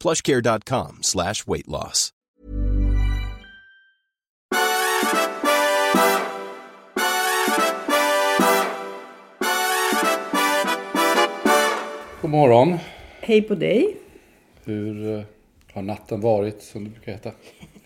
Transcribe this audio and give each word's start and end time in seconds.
plushcare.com 0.00 0.98
slash 1.02 1.46
weight 1.46 1.68
loss. 1.68 2.12
God 12.22 12.30
morgon. 12.30 12.78
Hej 13.20 13.42
på 13.42 13.54
dig. 13.54 13.96
Hur 14.64 15.14
eh, 15.18 15.22
har 15.72 15.82
natten 15.82 16.20
varit 16.20 16.62
som 16.62 16.84
det 16.84 16.90
brukar 16.90 17.12
heta? 17.12 17.30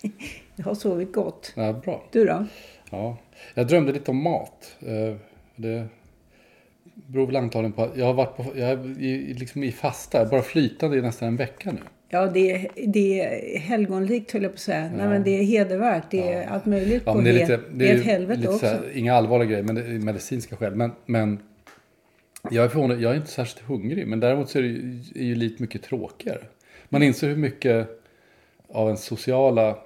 Jag 0.55 0.65
har 0.65 0.75
sovit 0.75 1.13
gott. 1.13 1.53
Ja, 1.55 1.73
bra. 1.73 2.03
Du 2.11 2.25
då? 2.25 2.45
Ja. 2.89 3.17
Jag 3.53 3.67
drömde 3.67 3.91
lite 3.91 4.11
om 4.11 4.23
mat. 4.23 4.75
Eh, 4.79 5.15
Det 5.55 5.87
beror 6.93 7.27
väl 7.27 7.35
antagligen 7.35 7.71
på 7.73 7.83
att 7.83 7.97
jag 7.97 8.05
har 8.05 8.13
varit 8.13 8.37
på, 8.37 8.45
jag 8.55 8.69
är 8.69 9.01
i, 9.01 9.33
liksom 9.33 9.63
i 9.63 9.71
fasta, 9.71 10.25
bara 10.25 10.41
flytande 10.41 10.97
i 10.97 11.01
nästan 11.01 11.27
en 11.27 11.35
vecka 11.35 11.71
nu. 11.71 11.79
Ja, 12.09 12.25
det 12.27 12.51
är, 12.51 12.67
det 12.87 13.21
är 13.21 13.59
helgonrikt 13.59 14.31
höll 14.31 14.43
jag 14.43 14.51
på 14.51 14.55
att 14.55 14.59
säga. 14.59 14.91
Nej, 14.97 15.07
men 15.07 15.23
det 15.23 15.39
är 15.39 15.43
hedervärt. 15.43 16.03
Det 16.09 16.33
är 16.33 16.47
allt 16.47 16.65
möjligt 16.65 17.03
Ja, 17.05 17.13
på 17.13 17.21
det 17.21 17.29
är 17.29 17.33
lite, 17.33 17.59
det 17.73 17.89
är 17.89 17.95
ett 17.95 18.05
helvete 18.05 18.39
lite 18.39 18.51
så 18.51 18.55
också. 18.55 18.65
här, 18.65 18.81
inga 18.93 19.13
allvarliga 19.13 19.49
grejer, 19.49 19.63
men 19.63 19.75
det 19.75 19.81
är 19.81 19.99
medicinska 19.99 20.55
skäl. 20.55 20.75
Men, 20.75 20.91
men 21.05 21.39
jag 22.49 22.65
är 22.65 22.69
förvånad, 22.69 23.01
jag 23.01 23.11
är 23.11 23.15
inte 23.15 23.31
särskilt 23.31 23.67
hungrig. 23.67 24.07
Men 24.07 24.19
däremot 24.19 24.49
så 24.49 24.57
är 24.57 24.61
det 24.63 24.67
ju, 24.67 24.99
är 25.15 25.23
ju 25.23 25.35
livet 25.35 25.59
mycket 25.59 25.83
tråkigare. 25.83 26.41
Man 26.89 27.03
inser 27.03 27.27
hur 27.27 27.35
mycket 27.35 28.03
av 28.69 28.89
en 28.89 28.97
sociala 28.97 29.77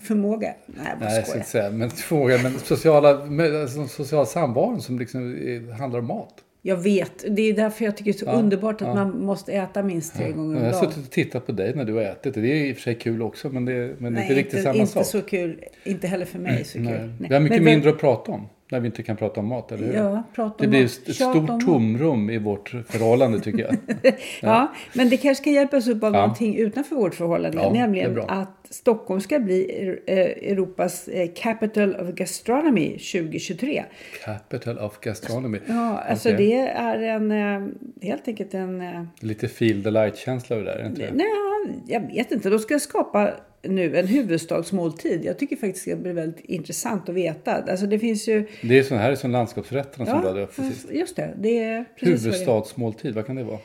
Förmåga. 0.00 0.54
Nej, 0.66 0.86
jag 0.90 1.00
Nej, 1.00 1.22
ska 1.24 1.34
inte 1.36 1.48
säga, 1.48 1.70
men 1.70 1.90
fråga, 1.90 2.38
men 2.42 2.58
sociala, 2.58 3.08
alltså, 3.62 3.86
social 3.86 4.26
samvaron 4.26 4.80
som 4.80 4.98
liksom 4.98 5.20
är, 5.34 5.72
handlar 5.72 5.98
om 5.98 6.06
mat. 6.06 6.34
Jag 6.62 6.76
vet. 6.76 7.36
Det 7.36 7.42
är 7.42 7.52
därför 7.52 7.84
jag 7.84 7.96
tycker 7.96 8.12
det 8.12 8.16
är 8.16 8.18
så 8.18 8.24
Ja, 8.26 8.32
underbart 8.32 8.82
att 8.82 8.88
ja. 8.88 8.94
man 8.94 9.24
måste 9.24 9.52
äta 9.52 9.82
minst 9.82 10.14
tre 10.16 10.32
gånger 10.32 10.56
om 10.56 10.64
Jag 10.64 10.72
har 10.72 10.80
dagen. 10.82 10.90
suttit 10.92 11.06
och 11.06 11.10
tittat 11.12 11.46
på 11.46 11.52
dig 11.52 11.74
när 11.74 11.84
du 11.84 11.92
har 11.94 12.02
ätit. 12.02 12.34
Det 12.34 12.40
är 12.40 12.54
i 12.66 12.72
och 12.72 12.76
för 12.76 12.82
sig 12.82 12.94
kul 12.94 13.22
också, 13.22 13.48
men 13.48 13.64
det 13.64 13.72
är, 13.72 13.94
men 13.98 14.12
Nej, 14.12 14.22
inte 14.22 14.34
riktigt 14.34 14.62
samma 14.62 14.74
inte 14.78 14.92
sak. 14.92 15.06
så 15.06 15.22
kul. 15.22 15.60
Inte 15.84 16.06
heller 16.06 16.24
för 16.26 16.38
mig 16.38 16.64
så 16.64 16.72
kul. 16.78 16.82
Nej. 16.86 16.98
Nej. 17.18 17.28
Vi 17.28 17.34
har 17.34 17.40
mycket 17.40 17.56
Men- 17.62 17.64
mindre 17.64 17.90
att 17.90 17.98
prata 17.98 18.32
om 18.32 18.48
när 18.70 18.80
vi 18.80 18.86
inte 18.86 19.02
kan 19.02 19.16
prata 19.16 19.40
om 19.40 19.46
mat, 19.46 19.72
eller 19.72 19.86
hur? 19.86 19.94
Ja, 19.94 20.22
prata 20.34 20.54
det 20.58 20.64
om 20.64 20.70
blir 20.70 20.82
mat. 20.82 21.08
ett 21.08 21.14
stort 21.14 21.64
tomrum 21.64 22.30
i 22.30 22.38
vårt 22.38 22.68
förhållande 22.88 23.40
tycker 23.40 23.58
jag. 23.58 23.76
Ja, 24.42 24.72
men 24.94 25.08
det 25.08 25.16
kanske 25.16 25.42
ska 25.42 25.50
hjälpas 25.50 25.88
upp 25.88 26.02
av 26.04 26.14
Ja. 26.14 26.20
någonting 26.20 26.56
utanför 26.56 26.96
vårt 26.96 27.14
förhållande. 27.14 27.58
Ja, 27.62 27.70
det 27.70 27.78
nämligen 27.78 28.18
att 28.28 28.66
Stockholm 28.70 29.20
ska 29.20 29.38
bli 29.38 29.88
eh, 30.06 30.18
Europas 30.52 31.08
eh, 31.08 31.28
Capital 31.36 31.94
of 31.96 32.08
Gastronomy 32.14 32.88
2023. 32.90 33.84
Capital 34.24 34.78
of 34.78 35.00
gastronomy. 35.00 35.58
Ja, 35.66 35.98
alltså 35.98 36.28
Okej. 36.34 36.46
det 36.46 36.54
är 36.68 36.98
en, 37.02 37.30
eh, 37.32 37.68
helt 38.02 38.28
enkelt 38.28 38.54
en... 38.54 39.08
Lite 39.20 39.48
feel 39.48 39.82
the 39.84 39.90
light-känsla 39.90 40.56
över 40.56 40.66
det 40.66 40.72
där, 40.72 40.78
är 40.78 40.82
det 40.82 40.88
inte 40.88 41.02
det? 41.02 41.12
Nej, 41.14 41.82
jag 41.86 42.00
vet 42.14 42.32
inte. 42.32 42.50
De 42.50 42.58
ska 42.58 42.78
skapa 42.78 43.30
nu 43.62 43.96
en 43.98 44.06
huvudstadsmåltid. 44.06 45.24
Jag 45.24 45.38
tycker 45.38 45.56
faktiskt 45.56 45.84
det 45.86 45.96
blir 45.96 46.12
väldigt 46.12 46.44
intressant 46.44 47.08
att 47.08 47.14
veta. 47.14 47.54
Alltså 47.70 47.86
det 47.86 47.98
finns 47.98 48.28
ju... 48.28 48.46
Det 48.62 48.78
är 48.78 48.82
sån 48.82 48.98
här 48.98 49.10
är 49.12 49.16
som 49.16 49.30
landskapsrätterna 49.30 50.06
som 50.06 50.20
du 50.20 50.26
hade 50.26 50.40
Ja, 50.40 50.46
uppe 50.46 50.62
sist. 50.62 50.90
just 50.92 51.16
det. 51.16 51.34
Det 51.38 51.58
är 51.58 51.84
precis. 52.00 52.24
Huvudstadsmåltid, 52.26 53.14
vad 53.14 53.26
kan 53.26 53.36
det 53.36 53.44
vara? 53.44 53.58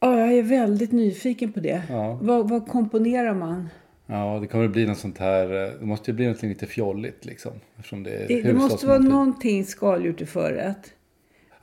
Ja, 0.00 0.20
jag 0.20 0.32
är 0.38 0.42
väldigt 0.42 0.92
nyfiken 0.92 1.52
på 1.52 1.60
det. 1.60 1.82
Ja. 1.90 2.18
Vad, 2.22 2.48
vad 2.50 2.68
komponerar 2.68 3.34
man? 3.34 3.68
Ja, 4.06 4.38
det 4.40 4.46
kommer 4.46 4.64
att 4.64 4.70
bli 4.70 4.86
något 4.86 4.98
sånt 4.98 5.18
här. 5.18 5.64
eh, 5.64 5.70
Det 5.80 5.86
måste 5.86 6.10
ju 6.10 6.14
bli 6.14 6.26
något 6.28 6.42
lite 6.42 6.66
fjolligt 6.66 7.24
liksom. 7.24 7.52
Eftersom 7.76 8.02
det 8.02 8.10
är 8.10 8.28
Det, 8.28 8.42
det 8.42 8.52
måste 8.52 8.86
vara 8.86 8.98
någonting 8.98 9.64
skaldjur 9.64 10.12
till 10.12 10.26
förrätt. 10.26 10.92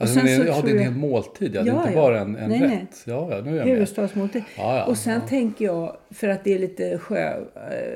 Alltså, 0.02 0.20
och 0.20 0.26
sen 0.28 0.38
men, 0.38 0.48
så 0.48 0.52
ja, 0.52 0.62
det 0.66 0.72
är 0.72 0.76
en 0.76 0.82
hel 0.84 0.92
måltid. 0.94 1.56
Ja, 1.56 1.64
det 1.64 1.70
är 1.70 1.74
Ja, 1.74 1.80
inte 1.82 1.94
ja. 1.94 2.02
bara 2.02 2.20
en, 2.20 2.36
en 2.36 2.50
Nej, 2.50 2.62
rätt. 2.62 2.70
nej. 2.72 2.88
Ja, 3.06 3.28
ja, 3.32 3.42
nu 3.42 3.52
är 3.52 3.58
jag. 3.58 3.66
Huvudstadsmåltid. 3.66 4.44
Ja, 4.58 4.78
ja, 4.78 4.86
och 4.86 4.98
sen 4.98 5.14
ja. 5.14 5.28
tänker 5.28 5.66
jag, 5.66 5.96
för 6.10 6.28
att 6.28 6.44
det 6.44 6.54
är 6.54 6.60
lite 6.60 6.98
sjö, 6.98 7.34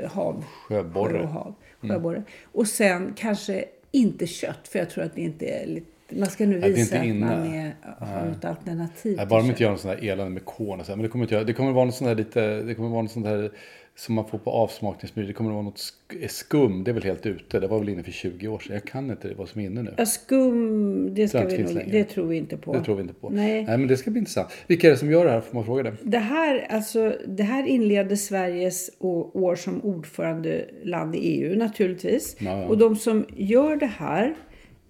eh, 0.01 0.11
hav. 0.11 0.43
Sjöborre. 0.67 1.11
sjö 1.11 1.19
och 1.23 1.29
hav, 1.29 1.53
sjöborre. 1.81 2.23
Och 2.51 2.67
sen 2.67 3.13
kanske 3.17 3.65
inte 3.91 4.27
kött, 4.27 4.67
för 4.67 4.79
jag 4.79 4.89
tror 4.89 5.03
att 5.03 5.15
det 5.15 5.21
inte 5.21 5.45
är 5.45 5.67
lite... 5.67 5.87
Man 6.09 6.25
ska 6.29 6.45
nu 6.45 6.59
visa 6.59 6.99
att 6.99 7.07
man 7.15 7.53
är, 7.53 7.75
har 7.99 8.27
ett 8.27 8.45
alternativ 8.45 9.17
Nej, 9.17 9.25
bara 9.25 9.41
de 9.41 9.49
inte 9.49 9.63
gör 9.63 9.69
någon 9.69 9.79
sån 9.79 9.89
här 9.91 10.03
elände 10.09 10.31
med 10.33 10.45
korn 10.45 10.79
och 10.79 10.85
så 10.85 10.91
här. 10.91 10.97
Men 10.97 11.03
det 11.03 11.09
kommer 11.09 11.25
inte 11.25 11.35
göra. 11.35 11.43
Det 11.43 11.53
kommer 11.53 11.71
vara 11.71 11.85
något 11.85 11.95
sånt 11.95 12.07
här 12.07 12.15
lite. 12.15 12.61
Det 12.61 12.75
kommer 12.75 12.89
vara 12.89 13.01
något 13.01 13.11
sånt 13.11 13.25
här 13.25 13.51
som 13.97 14.15
man 14.15 14.27
får 14.27 14.37
på 14.37 14.51
avsmakningsmeny. 14.51 15.27
Det 15.27 15.33
kommer 15.33 15.51
vara 15.51 15.61
något 15.61 15.77
sk- 16.09 16.27
skum. 16.27 16.83
Det 16.83 16.91
är 16.91 16.93
väl 16.93 17.03
helt 17.03 17.25
ute. 17.25 17.59
Det 17.59 17.67
var 17.67 17.79
väl 17.79 17.89
inne 17.89 18.03
för 18.03 18.11
20 18.11 18.47
år 18.47 18.59
sedan. 18.59 18.73
Jag 18.73 18.83
kan 18.85 19.11
inte 19.11 19.33
vad 19.37 19.49
som 19.49 19.61
är 19.61 19.65
inne 19.65 19.81
nu. 19.83 19.93
Ja, 19.97 20.05
skum, 20.05 21.13
det, 21.15 21.27
ska 21.27 21.47
vi 21.47 21.63
nog, 21.63 21.83
det 21.91 22.03
tror 22.03 22.27
vi 22.27 22.37
inte 22.37 22.57
på. 22.57 22.73
Det 22.73 22.83
tror 22.83 22.95
vi 22.95 23.01
inte 23.01 23.13
på. 23.13 23.29
Nej. 23.29 23.63
Nej, 23.65 23.77
men 23.77 23.87
det 23.87 23.97
ska 23.97 24.11
bli 24.11 24.19
intressant. 24.19 24.47
Vilka 24.67 24.87
är 24.87 24.91
det 24.91 24.97
som 24.97 25.11
gör 25.11 25.25
det 25.25 25.31
här? 25.31 25.41
Får 25.41 25.55
man 25.55 25.65
fråga 25.65 25.83
det? 25.83 25.93
Det 26.03 26.17
här, 26.17 26.67
alltså, 26.69 27.17
det 27.27 27.43
här 27.43 27.67
inleder 27.67 28.15
Sveriges 28.15 28.89
år 28.99 29.55
som 29.55 29.81
ordförandeland 29.81 31.15
i 31.15 31.19
EU 31.19 31.57
naturligtvis. 31.57 32.35
Ja, 32.39 32.61
ja. 32.61 32.67
Och 32.67 32.77
de 32.77 32.95
som 32.95 33.25
gör 33.35 33.75
det 33.75 33.85
här, 33.85 34.35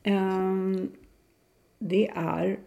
ehm, 0.03 0.87
det 1.79 2.07
är... 2.15 2.57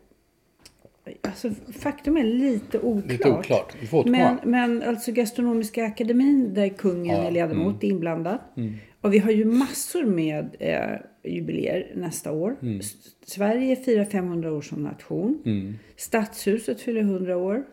Alltså, 1.22 1.50
faktum 1.78 2.16
är 2.16 2.24
lite 2.24 2.78
oklart. 2.78 3.10
Lite 3.12 3.30
oklart. 3.30 3.76
Vi 3.80 3.86
får 3.86 3.98
återkomma. 3.98 4.38
Men, 4.44 4.50
men 4.78 4.88
alltså 4.88 5.12
Gastronomiska 5.12 5.84
akademin 5.86 6.54
där 6.54 6.68
kungen 6.68 7.16
Ja, 7.16 7.22
är 7.22 7.30
ledamot 7.30 7.84
är 7.84 7.88
inblandad. 7.88 8.38
Och 9.00 9.14
vi 9.14 9.18
har 9.18 9.30
ju 9.30 9.44
massor 9.44 10.04
med 10.04 10.56
eh, 10.58 11.30
jubileer 11.32 11.92
nästa 11.96 12.32
år. 12.32 12.56
S- 12.80 12.94
Sverige 13.26 13.76
firar 13.76 14.04
500 14.04 14.52
år 14.52 14.60
som 14.60 14.82
nation. 14.82 15.42
Stadshuset 15.96 16.80
fyller 16.80 17.00
100 17.00 17.36
år. 17.36 17.64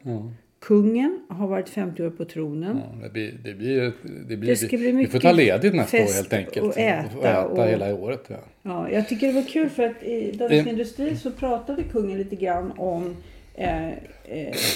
Kungen 0.65 1.19
har 1.29 1.47
varit 1.47 1.69
50 1.69 2.03
år 2.03 2.09
på 2.09 2.25
tronen. 2.25 2.77
Ja, 3.01 3.03
det 3.07 3.09
blir, 3.13 3.31
det 3.43 3.53
blir, 3.53 3.93
det 4.29 4.37
blir, 4.37 4.49
Det 4.49 4.55
ska 4.55 4.67
bli 4.77 4.77
vi 4.77 4.91
får 4.91 4.97
mycket 4.97 5.21
ta 5.21 5.31
ledigt 5.31 5.73
nästa 5.75 5.97
år 5.97 6.13
helt 6.15 6.33
enkelt. 6.33 6.65
och 6.65 6.77
äta 6.77 7.17
Och 7.17 7.25
äta 7.25 7.45
och- 7.47 7.67
hela 7.67 7.95
året. 7.95 8.23
Ja. 8.27 8.35
Ja, 8.63 8.89
jag 8.91 9.09
tycker 9.09 9.27
det 9.27 9.33
var 9.33 9.41
kul 9.41 9.69
för 9.69 9.83
att 9.83 10.03
i 10.03 10.31
Dagens 10.31 10.67
Industri 10.67 11.17
så 11.17 11.31
pratade 11.31 11.83
kungen 11.83 12.17
lite 12.17 12.35
grann 12.35 12.71
om 12.77 13.15
eh, 13.55 13.87
eh, 13.89 13.93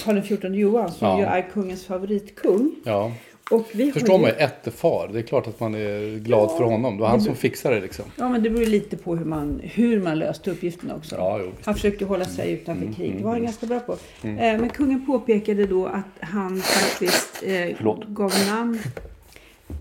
Karl 0.04 0.20
XIV 0.22 0.54
Johan 0.54 0.90
som 0.92 1.08
Ja. 1.08 1.18
ju 1.18 1.24
är 1.24 1.42
kungens 1.52 1.84
favoritkung. 1.86 2.74
ja. 2.84 3.12
Man 3.50 3.64
ju, 3.72 4.26
ju 4.26 4.32
ättefar. 4.32 5.10
Det 5.12 5.18
är 5.18 5.22
klart 5.22 5.46
att 5.46 5.60
man 5.60 5.74
är 5.74 6.18
glad 6.18 6.50
för 6.56 6.64
honom. 6.64 6.96
Det 6.96 7.02
var 7.02 7.08
han 7.08 7.20
som 7.20 7.34
fixade 7.36 7.74
det 7.74 7.80
liksom. 7.80 8.04
Ja, 8.16 8.28
men 8.28 8.42
det 8.42 8.50
beror 8.50 8.66
lite 8.66 8.96
på 8.96 9.16
hur 9.16 9.24
man, 9.24 9.60
hur 9.64 10.00
man 10.00 10.18
löste 10.18 10.50
uppgiften 10.50 10.90
också. 10.90 11.16
Ja, 11.16 11.36
jo. 11.38 11.44
Mm, 11.44 11.56
han 11.64 11.74
försökte 11.74 12.04
hålla 12.04 12.24
sig 12.24 12.52
utanför 12.52 12.92
krig. 12.92 13.16
Det 13.18 13.24
var 13.24 13.30
han 13.30 13.42
ganska 13.42 13.66
bra 13.66 13.80
på. 13.80 13.92
Eh, 14.22 14.28
men 14.36 14.68
kungen 14.68 15.06
påpekade 15.06 15.66
då 15.66 15.86
att 15.86 16.28
han 16.30 16.60
faktiskt 16.60 17.42
eh, 17.42 17.86
gav 18.08 18.32
namn 18.48 18.78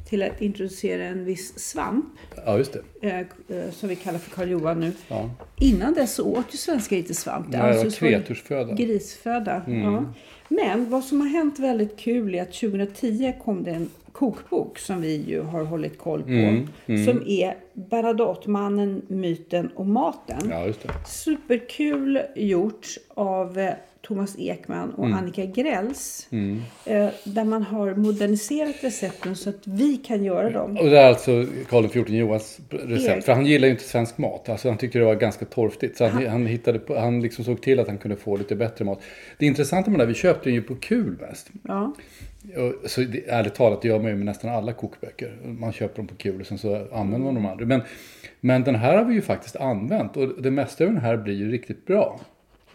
till 0.10 0.24
att 0.24 0.42
introducera 0.42 1.04
en 1.04 1.26
viss 1.26 1.60
svamp. 1.60 2.06
Ja, 2.46 2.58
just 2.58 2.74
det. 2.74 3.08
Eh, 3.10 3.20
eh, 3.58 3.72
som 3.72 3.90
vi 3.90 3.96
kallar 3.96 4.20
för 4.20 4.32
Karl 4.32 4.50
Johan 4.50 4.80
nu. 4.80 4.92
Ja. 5.08 5.30
Innan 5.58 5.94
dess 5.94 6.16
så 6.16 6.26
åt 6.26 6.46
ju 6.52 6.58
svenskar 6.58 6.98
inte 6.98 7.14
svamp. 7.14 7.48
Nej, 7.50 7.62
det 7.62 7.68
var 7.68 7.84
vara 7.84 7.92
kreatursföda. 7.92 8.74
Grisföda. 8.74 9.62
Mm. 9.68 9.94
Ja. 9.94 10.04
Men 10.48 10.90
vad 10.90 11.04
som 11.04 11.22
har 11.22 11.28
hänt 11.28 11.60
väldigt 11.60 11.98
kul 11.98 12.36
är 12.36 12.42
att 12.42 12.54
2010 12.54 13.34
kom 13.44 13.64
det 13.64 13.72
en 13.72 13.90
kokbok 14.12 14.80
som 14.80 15.02
vi 15.02 15.16
ju 15.16 15.42
har 15.42 15.64
hållit 15.64 15.98
koll 15.98 16.24
på. 16.24 16.30
Mm, 16.30 16.68
Som 17.06 17.24
är 17.28 17.56
Bernadottemannen, 17.74 19.02
myten 19.08 19.70
och 19.76 19.86
maten. 19.86 20.50
Ja, 20.50 20.66
just 20.66 20.82
det. 20.82 20.90
Superkul 21.08 22.22
gjort 22.36 22.88
av 23.08 23.60
eh, 23.60 23.74
Thomas 24.10 24.36
Ekman 24.40 24.94
och 24.94 25.06
Mm. 25.06 25.18
Annika 25.18 25.46
Grälls. 25.46 26.28
Eh, 26.86 27.10
där 27.24 27.44
man 27.44 27.64
har 27.64 27.96
moderniserat 27.96 28.76
recepten 28.82 29.36
så 29.36 29.50
att 29.50 29.68
vi 29.68 29.98
kan 29.98 30.24
göra 30.24 30.50
dem. 30.50 30.78
Och 30.78 30.90
det 30.90 31.00
är 31.00 31.08
alltså 31.08 31.46
Karl 31.70 31.88
XIV 31.88 32.16
Johans 32.16 32.60
recept. 32.70 33.10
Erik. 33.10 33.26
För 33.26 33.34
han 33.34 33.46
gillar 33.46 33.68
ju 33.68 33.72
inte 33.72 33.84
svensk 33.84 34.18
mat. 34.18 34.50
Alltså 34.50 34.70
han 34.70 34.78
tyckte 34.78 35.00
det 35.00 35.06
var 35.06 35.16
ganska 35.16 35.46
torftigt. 35.46 35.98
Så 35.98 36.08
han, 36.08 36.28
han, 36.28 36.46
hittade 36.46 36.80
på, 36.80 37.00
han 37.00 37.22
liksom 37.22 37.46
såg 37.46 37.62
till 37.62 37.80
att 37.80 37.88
han 37.88 37.98
kunde 37.98 38.18
få 38.18 38.38
lite 38.38 38.56
bättre 38.56 38.86
mat. 38.86 39.02
Det 39.38 39.46
intressanta 39.46 39.92
med 39.92 40.00
det 40.00 40.04
här, 40.04 40.08
vi 40.08 40.14
köpte 40.14 40.50
den 40.50 40.54
ju 40.54 40.62
på 40.62 40.76
kul 40.76 41.18
mest. 41.22 41.50
Ja. 41.64 41.94
Och, 42.58 42.90
så 42.90 43.02
det, 43.02 43.30
ärligt 43.30 43.56
talat, 43.56 43.82
det 43.82 43.88
gör 43.88 44.00
man 44.00 44.12
ju 44.12 44.16
med 44.16 44.26
nästan 44.26 44.50
alla 44.50 44.74
kokböcker. 44.74 45.38
Man 45.46 45.74
köper 45.74 45.96
dem 45.96 46.08
på 46.08 46.16
kul 46.16 46.42
och 46.42 46.48
sen 46.48 46.58
så 46.58 46.88
använder 46.92 47.32
man 47.32 47.36
de 47.36 47.46
andra. 47.46 47.66
Men, 47.66 47.82
men 48.40 48.64
den 48.64 48.76
här 48.76 48.98
har 48.98 49.06
vi 49.06 49.14
ju 49.14 49.22
faktiskt 49.22 49.56
använt. 49.56 50.18
Och 50.18 50.42
det 50.42 50.52
mesta 50.52 50.84
av 50.84 50.90
den 50.90 51.02
här 51.02 51.18
blir 51.18 51.34
ju 51.34 51.52
riktigt 51.52 51.86
bra. 51.86 52.20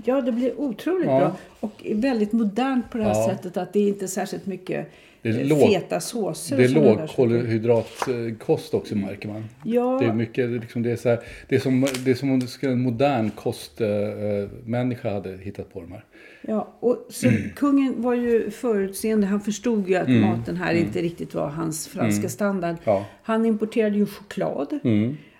Ja, 0.04 0.20
det 0.20 0.32
blir 0.32 0.60
otroligt 0.60 1.06
Ja. 1.06 1.18
bra. 1.18 1.36
Och 1.60 1.82
väldigt 1.94 2.32
modernt 2.32 2.90
på 2.90 2.98
det 2.98 3.04
här 3.04 3.10
Ja. 3.14 3.28
sättet 3.28 3.56
att 3.56 3.72
det 3.72 3.78
är 3.80 3.88
inte 3.88 4.08
särskilt 4.08 4.46
mycket 4.46 4.86
Det 5.22 5.28
är 5.28 5.40
eh, 5.40 5.46
låg- 5.46 5.72
feta 5.72 6.00
såser. 6.00 6.56
Det 6.56 6.64
är 6.64 6.68
lågkolhydratkost 6.68 8.74
också 8.74 8.94
märker 8.96 9.28
man. 9.28 9.44
Ja. 9.64 9.98
Det 10.00 10.06
är 10.06 10.12
mycket, 10.12 10.50
liksom, 10.50 10.82
det 10.82 10.90
är 10.90 10.96
så 10.96 11.08
här, 11.08 11.18
det 11.48 11.56
är 11.56 11.60
som, 11.60 11.86
det 12.04 12.10
är 12.10 12.14
som 12.14 12.30
om 12.30 12.40
en 12.60 12.80
modern 12.80 13.30
kostmänniska 13.30 15.10
hade 15.12 15.36
hittat 15.36 15.72
på 15.72 15.80
de 15.80 15.92
här. 15.92 16.04
Ja, 16.42 16.68
och 16.80 17.06
så 17.10 17.28
kungen 17.56 17.94
var 18.02 18.14
ju 18.14 18.50
förutseende. 18.50 19.26
Han 19.26 19.40
förstod 19.40 19.88
ju 19.88 19.94
att 19.96 20.08
maten 20.08 20.56
här 20.56 20.74
inte 20.74 21.02
riktigt 21.02 21.34
var 21.34 21.48
hans 21.48 21.88
franska 21.88 22.28
standard. 22.28 22.76
Ja. 22.84 23.04
Han 23.22 23.46
importerade 23.46 23.96
ju 23.96 24.06
choklad. 24.06 24.78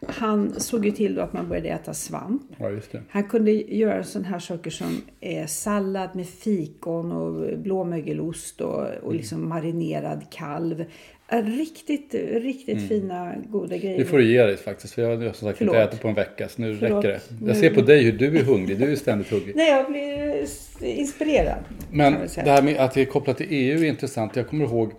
Han 0.08 0.60
såg 0.60 0.84
ju 0.86 0.90
till 0.90 1.14
då 1.14 1.22
att 1.22 1.32
man 1.32 1.48
började 1.48 1.68
äta 1.68 1.94
svamp. 1.94 2.42
Ja. 2.58 2.70
Han 3.08 3.24
kunde 3.24 3.52
göra 3.52 4.04
sådana 4.04 4.28
här 4.28 4.38
saker 4.38 4.70
som 4.70 5.02
eh, 5.20 5.46
sallad 5.46 6.16
med 6.16 6.26
fikon 6.26 7.12
och 7.12 7.58
blåmögelost 7.58 8.60
och, 8.60 8.86
och 9.02 9.14
liksom 9.14 9.48
marinerad 9.48 10.22
kalv. 10.30 10.84
Eh, 11.28 11.42
Riktigt, 11.44 12.14
riktigt 12.32 12.88
fina, 12.88 13.34
goda 13.48 13.76
grejer. 13.76 13.98
Det 13.98 14.04
får 14.04 14.18
du 14.18 14.32
ge 14.32 14.42
dig 14.44 14.56
faktiskt. 14.56 14.94
För 14.94 15.02
jag 15.02 15.16
har 15.16 15.22
som 15.22 15.32
sagt 15.32 15.44
inte 15.44 15.56
Förlåt. 15.74 15.88
ätit 15.88 16.00
på 16.00 16.08
en 16.08 16.14
vecka. 16.14 16.48
Så 16.48 16.62
nu 16.62 16.76
Förlåt. 16.76 17.04
räcker 17.04 17.20
det. 17.38 17.46
Jag 17.46 17.56
ser 17.56 17.70
på 17.74 17.80
dig 17.80 18.02
hur 18.04 18.12
du 18.12 18.38
är 18.38 18.42
hungrig. 18.42 18.78
Du 18.78 18.92
är 18.92 18.96
ständigt 18.96 19.30
hungrig. 19.30 19.56
Nej, 19.56 19.70
jag 19.70 19.86
blir 19.90 20.46
inspirerad. 20.80 21.58
Men 21.90 22.12
det 22.44 22.50
här 22.50 22.62
med 22.62 22.76
att 22.76 22.94
det 22.94 23.00
är 23.00 23.04
kopplat 23.04 23.36
till 23.36 23.46
EU 23.50 23.78
är 23.78 23.84
intressant. 23.84 24.36
Jag 24.36 24.48
kommer 24.48 24.64
ihåg 24.64 24.92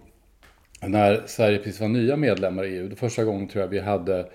när 0.88 1.24
Sverige 1.26 1.58
precis 1.58 1.82
var 1.82 1.88
nya 1.88 2.16
medlemmar 2.18 2.64
i 2.64 2.78
EU. 2.78 2.88
Det 2.90 2.96
första 2.96 3.24
gången 3.24 3.48
tror 3.48 3.62
jag 3.64 3.70
vi 3.70 3.80
hade 3.80 4.26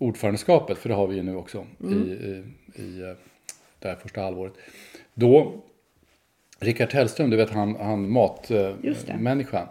ordförandeskapet, 0.00 0.78
för 0.78 0.88
det 0.88 0.94
har 0.94 1.06
vi 1.06 1.16
ju 1.16 1.22
nu 1.22 1.36
också 1.36 1.66
Mm. 1.80 2.02
i, 2.02 2.10
i, 2.12 2.42
i 2.82 3.02
eh, 3.02 3.16
det 3.78 3.88
här 3.88 3.96
första 3.96 4.20
halvåret. 4.20 4.52
Då, 5.14 5.62
Rickard 6.62 6.92
Hellström, 6.92 7.30
du 7.30 7.36
vet 7.36 7.50
han, 7.50 7.76
han 7.76 8.10
matmänniskan. 8.10 9.66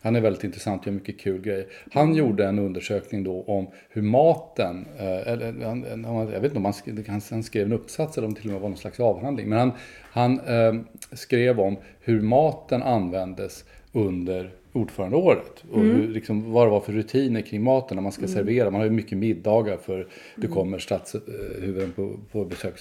Han 0.00 0.16
är 0.16 0.20
väldigt 0.20 0.44
intressant 0.44 0.80
och 0.80 0.86
gör 0.86 0.94
mycket 0.94 1.20
kul 1.20 1.40
grejer. 1.40 1.66
Han 1.92 2.14
gjorde 2.14 2.46
en 2.46 2.58
undersökning 2.58 3.24
då 3.24 3.42
om 3.42 3.66
hur 3.88 4.02
maten, 4.02 4.86
eh, 4.98 5.32
eller, 5.32 5.64
han, 5.64 6.06
jag 6.32 6.40
vet 6.40 6.44
inte 6.44 6.56
om 6.56 6.64
han, 7.06 7.20
han 7.30 7.42
skrev 7.42 7.66
en 7.66 7.72
uppsats 7.72 8.18
eller 8.18 8.26
om 8.26 8.34
det 8.34 8.40
till 8.40 8.50
och 8.50 8.52
med 8.52 8.62
var 8.62 8.68
någon 8.68 8.78
slags 8.78 9.00
avhandling. 9.00 9.48
Men 9.48 9.58
han, 9.58 9.72
han 10.02 10.40
eh, 10.40 10.74
skrev 11.12 11.60
om 11.60 11.76
hur 12.00 12.20
maten 12.20 12.82
användes 12.82 13.64
under 13.92 14.50
ordförandeåret. 14.76 15.64
Och 15.70 15.80
hur, 15.82 16.08
liksom, 16.08 16.52
vad 16.52 16.66
det 16.66 16.70
var 16.70 16.80
för 16.80 16.92
rutiner 16.92 17.40
kring 17.40 17.62
maten 17.62 17.94
när 17.94 18.02
man 18.02 18.12
ska 18.12 18.26
servera. 18.28 18.70
Man 18.70 18.80
har 18.80 18.86
ju 18.86 18.90
mycket 18.92 19.18
middagar 19.18 19.76
för 19.76 20.06
det 20.36 20.46
kommer 20.46 20.78
statshuvuden 20.78 21.92
på, 21.92 22.16
på 22.32 22.44
besök. 22.44 22.74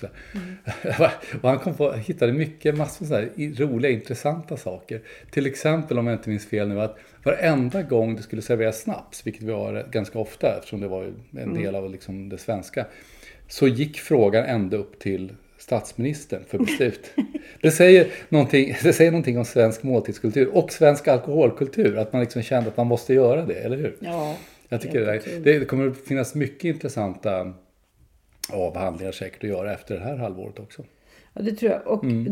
Här. 0.82 1.12
och 1.42 1.50
han 1.50 1.60
kom 1.60 1.74
på, 1.74 1.92
hittade 1.92 2.34
mycket, 2.34 2.78
massor 2.78 3.30
i- 3.36 3.54
roliga, 3.54 3.92
intressanta 3.92 4.58
saker. 4.58 5.02
Till 5.32 5.46
exempel, 5.46 6.00
om 6.00 6.08
jag 6.08 6.16
inte 6.16 6.30
minns 6.30 6.46
fel 6.46 6.68
nu, 6.68 6.82
att 6.82 6.98
varenda 7.24 7.82
gång 7.82 8.16
det 8.16 8.22
skulle 8.22 8.42
serveras 8.42 8.82
snaps, 8.82 9.28
vilket 9.28 9.44
vi 9.44 9.52
har 9.52 9.88
ganska 9.92 10.20
ofta 10.20 10.58
eftersom 10.58 10.82
det 10.82 10.88
var 10.88 11.14
en 11.38 11.54
del 11.54 11.76
av 11.76 11.92
liksom 11.92 12.30
det 12.30 12.38
svenska, 12.38 12.86
så 13.48 13.68
gick 13.68 14.00
frågan 14.00 14.44
ända 14.46 14.78
upp 14.78 15.00
till 15.00 15.34
statsministern 15.70 16.44
för 16.48 16.58
beslut. 16.58 17.12
Det 17.62 17.72
säger, 17.72 18.08
någonting, 18.30 18.76
det 18.84 18.94
säger 18.94 19.12
någonting 19.12 19.38
om 19.38 19.46
svensk 19.46 19.84
måltidskultur 19.84 20.48
och 20.56 20.72
svensk 20.72 21.08
alkoholkultur. 21.08 21.98
Att 21.98 22.14
man 22.14 22.22
liksom 22.22 22.42
kände 22.42 22.70
att 22.70 22.78
man 22.78 22.88
måste 22.88 23.14
göra 23.14 23.46
det, 23.46 23.54
eller 23.54 23.78
hur? 23.78 23.96
Ja, 24.00 24.36
Jag 24.70 24.82
tycker 24.82 25.00
det, 25.00 25.06
där, 25.06 25.60
det 25.60 25.66
kommer 25.66 25.88
att 25.88 25.98
finnas 25.98 26.36
mycket 26.36 26.64
intressanta 26.64 27.54
avhandlingar 28.50 29.12
säkert 29.12 29.44
att 29.44 29.50
göra 29.50 29.74
efter 29.74 29.96
det 29.96 30.02
här 30.02 30.16
halvåret 30.18 30.60
också. 30.60 30.84
Ja, 31.34 31.42
det 31.42 31.52
tror 31.52 31.72
jag. 31.72 31.88
Och 31.88 32.04
Mm. 32.04 32.24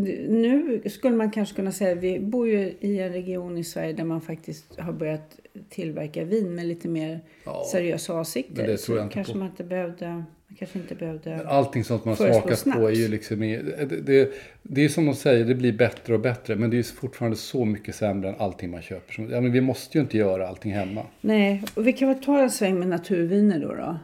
nu 0.42 0.82
skulle 0.90 1.16
man 1.16 1.32
kanske 1.32 1.56
kunna 1.56 1.72
säga, 1.72 1.96
vi 1.96 2.20
bor 2.20 2.48
ju 2.48 2.74
i 2.80 3.00
en 3.00 3.14
region 3.14 3.58
i 3.58 3.64
Sverige 3.64 3.94
där 3.94 4.04
man 4.04 4.22
faktiskt 4.22 4.80
har 4.80 4.94
börjat 4.94 5.40
tillverka 5.70 6.24
vin 6.24 6.56
med 6.56 6.66
lite 6.66 6.88
mer 6.88 7.20
Ja, 7.46 7.64
seriösa 7.72 8.14
avsikter. 8.14 8.56
men 8.56 8.66
det 8.66 8.78
tror 8.78 8.98
jag 8.98 9.02
Så 9.02 9.06
inte 9.06 9.14
kanske 9.14 9.34
på. 9.34 9.40
man 9.40 9.48
inte 9.48 9.64
behövde, 9.64 10.24
man 10.54 10.58
kanske 10.58 10.80
inte 10.80 10.96
behövde. 10.96 11.48
Allting 11.48 11.84
sånt 11.84 12.06
man 12.06 12.16
smakat 12.16 12.64
på 12.64 12.88
är 12.88 12.96
ju 12.96 13.08
liksom... 13.08 13.40
Det, 13.40 14.06
det, 14.06 14.32
det 14.62 14.86
är 14.86 14.90
som 14.90 15.06
de 15.06 15.16
säger, 15.16 15.46
det 15.46 15.56
blir 15.56 15.74
bättre 15.74 16.14
och 16.14 16.20
bättre. 16.20 16.56
Men 16.56 16.70
det 16.70 16.80
är 16.80 16.84
fortfarande 16.84 17.38
så 17.38 17.66
mycket 17.66 17.96
sämre 17.96 18.30
än 18.30 18.36
allting 18.38 18.72
man 18.72 18.82
köper. 18.82 19.28
Ja, 19.32 19.42
men 19.42 19.52
vi 19.52 19.62
måste 19.62 19.98
ju 19.98 20.02
inte 20.02 20.18
göra 20.18 20.48
allting 20.48 20.72
hemma. 20.72 21.06
Nej, 21.22 21.64
och 21.74 21.88
vi 21.88 21.94
kan 21.94 22.08
väl 22.08 22.24
ta 22.24 22.40
en 22.40 22.52
sväng 22.52 22.80
med 22.80 22.88
naturviner 22.88 23.60
då. 23.60 23.74
då. 23.74 23.98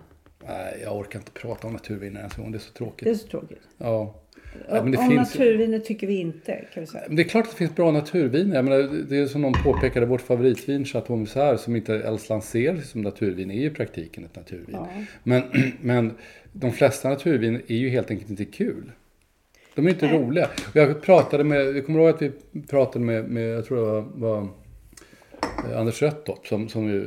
Nej, 0.48 0.80
jag 0.84 0.98
orkar 0.98 1.19
inte 1.19 1.31
prata 1.31 1.68
om 1.68 1.74
naturviner 1.74 2.19
ens 2.19 2.38
en 2.38 2.44
gång. 2.44 2.51
Det 2.51 2.57
är 2.57 2.60
så 2.60 2.74
tråkigt. 2.74 3.04
Det 3.04 3.10
är 3.10 3.16
så 3.16 3.28
tråkigt. 3.28 3.62
Ja. 3.78 4.19
Ja, 4.69 4.80
Om 4.81 4.94
finns, 4.94 5.10
naturviner 5.36 5.80
tycker 5.80 6.07
vi 6.07 6.19
inte, 6.19 6.66
kan 6.74 6.81
vi 6.81 6.88
säga. 6.88 7.04
det 7.10 7.22
är 7.22 7.28
klart 7.28 7.46
att 7.46 7.51
det 7.51 7.57
finns 7.57 7.75
bra 7.75 7.92
naturviner. 7.92 8.56
Jag 8.56 8.66
menar, 8.66 9.06
det 9.10 9.18
är 9.18 9.25
som 9.25 9.42
någon 9.42 9.54
påpekade, 9.63 10.06
vårt 10.06 10.22
favoritvin 10.22 10.86
Chateau 10.86 11.16
Musard 11.18 11.60
som 11.60 11.75
inte 11.75 11.94
ens 11.94 12.30
lanseras 12.30 12.90
som 12.90 13.01
naturvin 13.01 13.51
är 13.51 13.56
ju 13.56 13.65
i 13.65 13.70
praktiken 13.70 14.25
ett 14.25 14.36
naturvin. 14.36 14.65
Ja. 14.72 14.89
Men, 15.24 15.44
men 15.82 16.13
de 16.53 16.72
flesta 16.72 17.10
naturvin 17.10 17.62
är 17.68 17.75
ju 17.75 17.89
helt 17.89 18.12
enkelt 18.12 18.29
inte 18.29 18.46
kul. 18.46 18.91
De 19.75 19.86
är 19.86 19.89
inte 19.89 20.06
Nej. 20.06 20.18
roliga. 20.18 20.46
Och 20.70 20.75
jag 20.75 21.01
pratade 21.01 21.44
med, 21.44 21.75
jag 21.75 21.86
kommer 21.86 22.00
ihåg 22.00 22.10
att 22.10 22.22
vi 22.22 22.32
pratade 22.70 23.06
med, 23.06 23.25
med 23.29 23.50
jag 23.50 23.65
tror 23.65 23.77
det 23.77 23.84
var, 23.84 24.01
var 24.15 24.48
eh, 25.72 25.79
Anders 25.79 26.01
Röttorp 26.01 26.48
som, 26.48 26.70
som 26.70 26.88
ju 26.88 27.01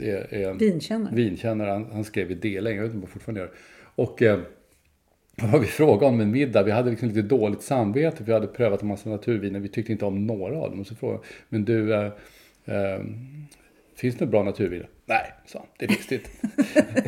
eh, 0.00 0.08
är, 0.08 0.34
är 0.34 0.54
Vinkännare. 0.54 1.14
vinkännare. 1.14 1.70
Han, 1.70 1.86
han 1.92 2.04
skrev 2.04 2.30
i 2.30 2.34
D 2.34 2.60
länge, 2.60 2.76
jag 2.76 2.82
vet 2.82 2.88
inte 2.88 2.96
om 2.96 3.02
han 3.02 3.10
fortfarande 3.10 3.40
gör 3.40 3.46
det. 3.46 3.54
Och 3.94 4.22
eh, 4.22 4.40
vad 5.36 5.50
var 5.50 5.58
vi 5.58 5.66
frågade 5.66 6.06
om 6.06 6.20
en 6.20 6.30
middag. 6.30 6.62
Vi 6.62 6.70
hade 6.70 6.90
liksom 6.90 7.08
lite 7.08 7.22
dåligt 7.22 7.62
samvete 7.62 8.22
vi 8.26 8.32
hade 8.32 8.46
prövat 8.46 8.82
en 8.82 8.88
massa 8.88 9.10
naturviner. 9.10 9.60
Vi 9.60 9.68
tyckte 9.68 9.92
inte 9.92 10.04
om 10.04 10.26
några 10.26 10.56
av 10.58 10.70
dem. 10.70 10.80
Och 10.80 10.86
så 10.86 10.94
frågade 10.94 11.18
jag, 11.22 11.26
men 11.48 11.64
du, 11.64 11.94
eh, 11.94 12.04
eh, 12.64 13.00
finns 13.96 14.16
det 14.16 14.26
bra 14.26 14.42
naturviner? 14.42 14.88
Nej, 15.06 15.32
sa 15.46 15.58
han. 15.58 15.68
Det 15.78 15.86
finns 15.94 16.06
det 16.06 16.14
inte. 16.14 16.28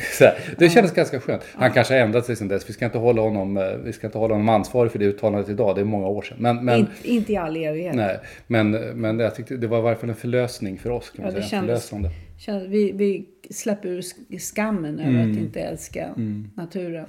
så 0.18 0.24
här, 0.24 0.34
det 0.58 0.68
kändes 0.70 0.92
ganska 0.94 1.20
skönt. 1.20 1.42
Han 1.54 1.72
kanske 1.72 1.94
har 1.94 2.00
ändrat 2.00 2.26
sig 2.26 2.36
sedan 2.36 2.48
dess. 2.48 2.68
Vi 2.68 2.72
ska 2.72 2.84
inte 2.84 2.98
hålla 2.98 3.22
honom, 3.22 3.56
eh, 3.56 3.76
vi 3.84 3.92
ska 3.92 4.06
inte 4.06 4.18
hålla 4.18 4.34
honom 4.34 4.48
ansvarig 4.48 4.92
för 4.92 4.98
det 4.98 5.04
uttalandet 5.04 5.48
idag. 5.50 5.74
Det 5.76 5.80
är 5.80 5.84
många 5.84 6.06
år 6.06 6.22
sedan. 6.22 6.36
Men, 6.40 6.64
men, 6.64 6.78
In, 6.80 6.86
inte 7.02 7.32
i 7.32 7.36
all 7.36 7.56
evighet. 7.56 7.94
nej, 7.94 8.18
men, 8.46 8.70
men 8.70 9.18
jag 9.18 9.34
tyckte 9.34 9.56
det 9.56 9.66
var 9.66 9.78
i 9.78 9.82
varje 9.82 9.96
fall 9.96 10.08
en 10.10 10.16
förlösning 10.16 10.78
för 10.78 10.90
oss. 10.90 11.10
Kan 11.10 11.24
man 11.24 11.34
Ja, 11.34 11.40
det 11.40 11.46
säga. 11.46 11.60
Kändes- 11.60 11.88
förlösande. 11.88 12.10
Känns- 12.38 12.68
Vi, 12.68 12.92
vi 12.92 13.24
släpper 13.50 13.88
ur 13.88 14.00
sk- 14.00 14.38
skammen 14.38 14.98
över 15.00 15.10
Mm. 15.10 15.32
att 15.32 15.38
inte 15.38 15.60
älska 15.60 16.14
naturen. 16.54 17.06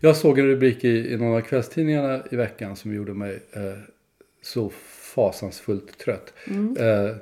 Jag 0.00 0.16
såg 0.16 0.38
en 0.38 0.46
rubrik 0.46 0.84
i, 0.84 1.12
i 1.12 1.16
någon 1.16 1.36
av 1.36 1.40
kvällstidningarna 1.40 2.22
i 2.30 2.36
veckan 2.36 2.76
som 2.76 2.94
gjorde 2.94 3.14
mig 3.14 3.38
eh, 3.52 3.78
så 4.42 4.70
fasansfullt 5.14 5.98
trött. 5.98 6.32
Eh, 6.78 7.16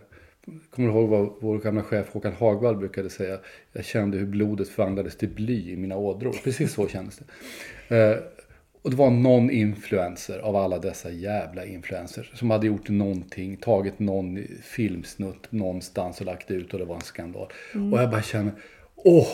kommer 0.70 0.88
ihåg 0.88 1.08
vad 1.08 1.32
vår 1.40 1.58
gamla 1.58 1.82
chef 1.82 2.06
Håkan 2.12 2.32
Hagvall 2.32 2.76
brukade 2.76 3.10
säga? 3.10 3.38
Jag 3.72 3.84
kände 3.84 4.18
hur 4.18 4.26
blodet 4.26 4.68
förvandlades 4.68 5.16
till 5.16 5.28
bly 5.28 5.72
i 5.72 5.76
mina 5.76 5.96
ådror. 5.96 6.36
Precis 6.44 6.72
så 6.72 6.88
kändes 6.88 7.20
det. 7.88 7.96
Eh, 7.96 8.16
Och 8.82 8.90
det 8.90 8.96
var 8.96 9.10
någon 9.10 9.50
influencer 9.50 10.38
av 10.38 10.56
alla 10.56 10.78
dessa 10.78 11.10
jävla 11.10 11.64
influencers 11.66 12.30
som 12.38 12.50
hade 12.50 12.66
gjort 12.66 12.88
någonting, 12.88 13.56
tagit 13.56 13.98
någon 13.98 14.38
filmsnutt 14.62 15.52
någonstans 15.52 16.20
och 16.20 16.26
lagt 16.26 16.50
ut 16.50 16.72
och 16.72 16.78
det 16.78 16.84
var 16.84 16.94
en 16.94 17.00
skandal. 17.00 17.48
Mm. 17.74 17.92
Och 17.92 18.00
jag 18.00 18.10
bara 18.10 18.22
känner, 18.22 18.52
åh, 18.94 19.28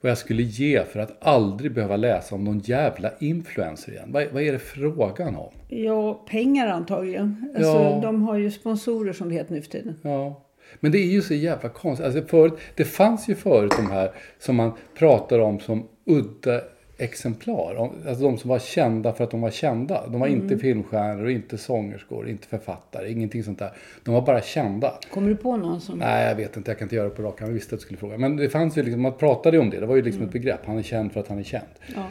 vad 0.00 0.10
jag 0.10 0.18
skulle 0.18 0.42
ge 0.42 0.84
för 0.84 1.00
att 1.00 1.26
aldrig 1.26 1.72
behöva 1.74 1.96
läsa 1.96 2.34
om 2.34 2.44
någon 2.44 2.58
jävla 2.58 3.10
influencer 3.20 3.92
igen. 3.92 4.12
Vad, 4.12 4.26
vad 4.32 4.42
är 4.42 4.52
det 4.52 4.58
frågan 4.58 5.36
om? 5.36 5.52
Ja, 5.68 6.14
pengar 6.30 6.68
antagligen. 6.68 7.52
Alltså, 7.56 7.70
Ja. 7.70 8.00
De 8.02 8.22
har 8.22 8.36
ju 8.36 8.50
sponsorer 8.50 9.12
som 9.12 9.28
det 9.28 9.34
heter 9.34 9.54
nu 9.54 9.62
för 9.62 9.70
tiden. 9.70 9.94
Ja. 10.02 10.44
Men 10.80 10.92
det 10.92 10.98
är 10.98 11.06
ju 11.06 11.22
så 11.22 11.34
jävla 11.34 11.68
konstigt. 11.68 12.06
Alltså 12.06 12.22
förut, 12.22 12.52
det 12.74 12.84
fanns 12.84 13.28
ju 13.28 13.34
förut 13.34 13.72
de 13.76 13.90
här 13.90 14.10
som 14.38 14.56
man 14.56 14.72
pratar 14.98 15.38
om 15.38 15.60
som 15.60 15.88
udda 16.06 16.60
exemplar. 16.98 17.90
Alltså 18.08 18.24
de 18.24 18.38
som 18.38 18.50
var 18.50 18.58
kända 18.58 19.12
för 19.12 19.24
att 19.24 19.30
de 19.30 19.40
var 19.40 19.50
kända. 19.50 20.06
De 20.06 20.20
var 20.20 20.26
inte 20.26 20.58
filmstjärnor, 20.58 21.24
och 21.24 21.30
inte 21.30 21.58
sångerskor, 21.58 22.28
inte 22.28 22.46
författare, 22.46 23.12
ingenting 23.12 23.44
sånt 23.44 23.58
där. 23.58 23.72
De 24.04 24.14
var 24.14 24.22
bara 24.22 24.40
kända. 24.40 24.98
Kommer 25.10 25.28
du 25.28 25.36
på 25.36 25.56
någon 25.56 25.80
som... 25.80 25.98
Nej, 25.98 26.28
jag 26.28 26.34
vet 26.34 26.56
inte. 26.56 26.70
Jag 26.70 26.78
kan 26.78 26.86
inte 26.86 26.96
göra 26.96 27.08
det 27.08 27.14
på 27.14 27.22
rak. 27.22 27.40
Jag 27.40 27.46
visste 27.46 27.74
att 27.74 27.80
du 27.80 27.84
skulle 27.84 27.98
fråga. 27.98 28.18
Men 28.18 28.36
det 28.36 28.48
fanns 28.48 28.78
ju 28.78 28.82
liksom, 28.82 29.02
man 29.02 29.12
pratade 29.12 29.56
ju 29.56 29.60
om 29.60 29.70
det. 29.70 29.80
Det 29.80 29.86
var 29.86 29.96
ju 29.96 30.02
liksom 30.02 30.22
ett 30.22 30.32
begrepp. 30.32 30.60
Han 30.64 30.78
är 30.78 30.82
känd 30.82 31.12
för 31.12 31.20
att 31.20 31.28
han 31.28 31.38
är 31.38 31.42
känd. 31.42 31.66
Ja. 31.94 32.02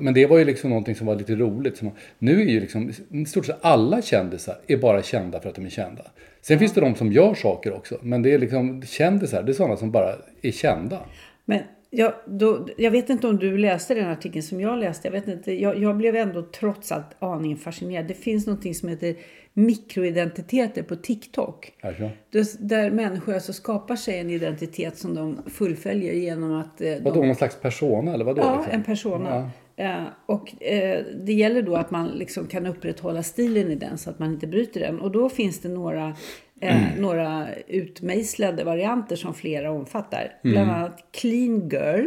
Men 0.00 0.14
det 0.14 0.26
var 0.26 0.38
ju 0.38 0.44
liksom 0.44 0.70
någonting 0.70 0.94
som 0.94 1.06
var 1.06 1.14
lite 1.14 1.34
roligt. 1.34 1.76
Som, 1.76 1.90
nu 2.18 2.40
är 2.40 2.46
ju 2.46 2.60
liksom, 2.60 2.92
i 3.10 3.24
stort 3.24 3.46
sett 3.46 3.58
alla 3.60 4.02
kändisar 4.02 4.58
är 4.66 4.76
bara 4.76 5.02
kända 5.02 5.40
för 5.40 5.48
att 5.48 5.54
de 5.54 5.66
är 5.66 5.70
kända. 5.70 6.02
Sen 6.42 6.58
finns 6.58 6.72
det 6.72 6.80
de 6.80 6.94
som 6.94 7.12
gör 7.12 7.34
saker 7.34 7.72
också. 7.72 7.98
Men 8.02 8.22
det 8.22 8.32
är 8.34 8.38
liksom 8.38 8.82
kändisar, 8.82 9.42
det 9.42 9.52
är 9.52 9.54
sådana 9.54 9.76
som 9.76 9.90
bara 9.90 10.14
är 10.42 10.50
kända. 10.50 11.00
Men 11.44 11.60
jag, 11.98 12.12
då, 12.26 12.68
jag 12.76 12.90
vet 12.90 13.10
inte 13.10 13.26
om 13.26 13.36
du 13.36 13.58
läste 13.58 13.94
den 13.94 14.10
artikeln 14.10 14.42
som 14.42 14.60
jag 14.60 14.78
läste. 14.78 15.08
Jag, 15.08 15.12
vet 15.12 15.28
inte, 15.28 15.52
jag, 15.52 15.78
jag 15.78 15.96
blev 15.96 16.16
ändå 16.16 16.42
trots 16.42 16.92
allt 16.92 17.16
aningen 17.18 17.58
fascinerad. 17.58 18.06
Det 18.06 18.14
finns 18.14 18.46
någonting 18.46 18.74
som 18.74 18.88
heter 18.88 19.16
mikroidentiteter 19.52 20.82
på 20.82 20.96
TikTok. 20.96 21.72
Alltså. 21.80 22.10
Där 22.58 22.90
människor 22.90 23.34
alltså 23.34 23.52
skapar 23.52 23.96
sig 23.96 24.18
en 24.18 24.30
identitet 24.30 24.98
som 24.98 25.14
de 25.14 25.38
fullföljer 25.50 26.12
genom 26.12 26.52
att... 26.54 26.80
eh, 26.80 26.94
Vadå, 27.02 27.20
de, 27.20 27.26
någon 27.26 27.36
slags 27.36 27.60
persona 27.60 28.14
eller 28.14 28.24
vadå? 28.24 28.42
Ja, 28.42 28.56
liksom? 28.56 28.72
en 28.74 28.84
persona. 28.84 29.50
Ja. 29.76 29.84
Eh, 29.84 30.04
och 30.26 30.62
eh, 30.62 31.04
det 31.24 31.32
gäller 31.32 31.62
då 31.62 31.76
att 31.76 31.90
man 31.90 32.08
liksom 32.08 32.46
kan 32.46 32.66
upprätthålla 32.66 33.22
stilen 33.22 33.70
i 33.70 33.74
den 33.74 33.98
så 33.98 34.10
att 34.10 34.18
man 34.18 34.32
inte 34.32 34.46
bryter 34.46 34.80
den. 34.80 35.00
Och 35.00 35.10
då 35.10 35.28
finns 35.28 35.60
det 35.60 35.68
några, 35.68 36.16
eh, 36.60 36.82
några 36.98 37.48
utmejslade 37.68 38.64
varianter 38.64 39.16
som 39.16 39.34
flera 39.34 39.70
omfattar. 39.70 40.32
Bland 40.42 40.70
annat 40.70 41.04
Clean 41.12 41.68
Girl. 41.68 42.06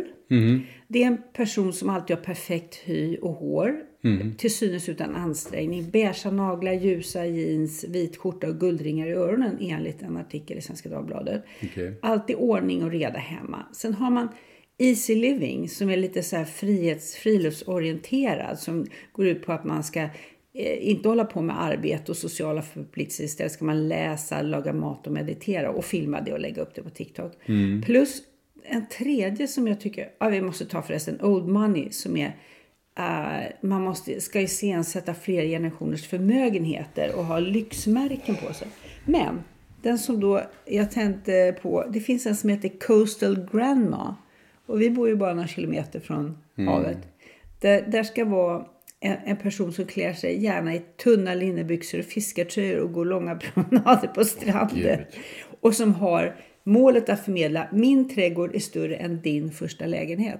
Det 0.88 1.04
är 1.04 1.08
en 1.08 1.18
person 1.34 1.74
som 1.74 1.90
alltid 1.90 2.16
har 2.16 2.24
perfekt 2.24 2.76
hy 2.76 3.18
och 3.18 3.34
hår. 3.34 3.76
Till 4.38 4.54
synes 4.54 4.90
utan 4.90 5.16
ansträngning. 5.16 5.90
Beiga 5.92 6.32
naglar, 6.32 6.74
ljusa 6.74 7.26
jeans, 7.26 7.84
vit 7.84 8.18
skjorta 8.18 8.48
och 8.48 8.60
guldringar 8.60 9.08
i 9.08 9.12
öronen 9.12 9.58
enligt 9.62 10.02
en 10.02 10.18
artikel 10.18 10.58
i 10.58 10.62
Svenska 10.62 10.90
Dagbladet. 10.90 11.44
Okej. 11.64 12.00
Alltid 12.02 12.36
ordning 12.36 12.84
och 12.84 12.92
reda 12.92 13.20
hemma. 13.20 13.66
Sen 13.74 13.94
har 13.94 14.10
man 14.10 14.30
Easy 14.78 15.16
Living 15.16 15.70
som 15.70 15.90
är 15.90 15.98
lite 15.98 16.24
så 16.24 16.36
här 16.36 16.46
frihets, 16.46 17.16
friluftsorienterad 17.16 18.60
som 18.60 18.86
går 19.12 19.28
ut 19.28 19.46
på 19.46 19.52
att 19.52 19.64
man 19.64 19.84
ska 19.84 20.10
inte 20.80 21.10
hålla 21.10 21.26
på 21.26 21.42
med 21.42 21.62
arbete 21.62 22.12
och 22.12 22.18
sociala 22.18 22.62
förpliktelser. 22.62 23.24
Istället 23.24 23.52
ska 23.52 23.66
man 23.66 23.88
läsa, 23.88 24.42
laga 24.42 24.74
mat 24.74 25.08
och 25.08 25.14
meditera 25.14 25.72
och 25.72 25.86
filma 25.86 26.22
det 26.22 26.34
och 26.34 26.40
lägga 26.40 26.62
upp 26.62 26.76
det 26.76 26.82
på 26.82 26.90
TikTok. 26.90 27.32
Plus 27.86 28.22
en 28.64 28.88
tredje 28.88 29.48
som 29.48 29.68
jag 29.68 29.80
tycker, 29.80 30.10
ja 30.20 30.30
vi 30.30 30.42
måste 30.42 30.66
ta 30.66 30.82
förresten, 30.82 31.22
Old 31.22 31.48
Money 31.48 31.92
som 31.92 32.18
är 32.18 32.36
eh, 32.98 33.46
man 33.62 33.82
måste, 33.82 34.22
ska 34.22 34.42
iscensätta 34.42 35.14
fler 35.14 35.46
generationers 35.46 36.08
förmögenheter 36.08 37.16
och 37.16 37.26
ha 37.26 37.40
lyxmärken 37.40 38.36
på 38.36 38.54
sig. 38.54 38.68
Men 39.06 39.44
den 39.82 40.00
som 40.00 40.20
då 40.20 40.42
jag 40.66 40.92
tänkte 40.92 41.56
på, 41.62 41.86
det 41.90 42.00
finns 42.00 42.26
en 42.26 42.36
som 42.36 42.50
heter 42.50 42.70
Coastal 42.80 43.48
Grandma. 43.52 44.16
Och 44.66 44.82
vi 44.82 44.90
bor 44.90 45.08
ju 45.08 45.16
bara 45.16 45.34
några 45.34 45.48
kilometer 45.48 46.00
från 46.00 46.38
havet. 46.58 46.98
Där, 47.60 47.82
där 47.88 48.04
ska 48.04 48.26
vara 48.26 48.66
en, 49.02 49.38
person 49.38 49.74
som 49.74 49.86
klär 49.86 50.14
sig 50.14 50.44
gärna 50.44 50.76
i 50.76 50.82
tunna 51.04 51.34
linnebyxor 51.34 52.00
och 52.00 52.06
fiskartröjor 52.06 52.80
och 52.80 52.94
går 52.94 53.06
långa 53.06 53.36
promenader 53.54 54.08
på 54.08 54.24
stranden. 54.24 55.00
Och 55.62 55.74
som 55.76 55.94
har 55.94 56.36
målet 56.64 57.10
att 57.10 57.26
förmedla 57.26 57.68
min 57.72 58.10
trädgård 58.10 58.56
är 58.56 58.60
större 58.60 58.96
än 58.96 59.22
din 59.22 59.52
första 59.52 59.86
lägenhet. 59.86 60.40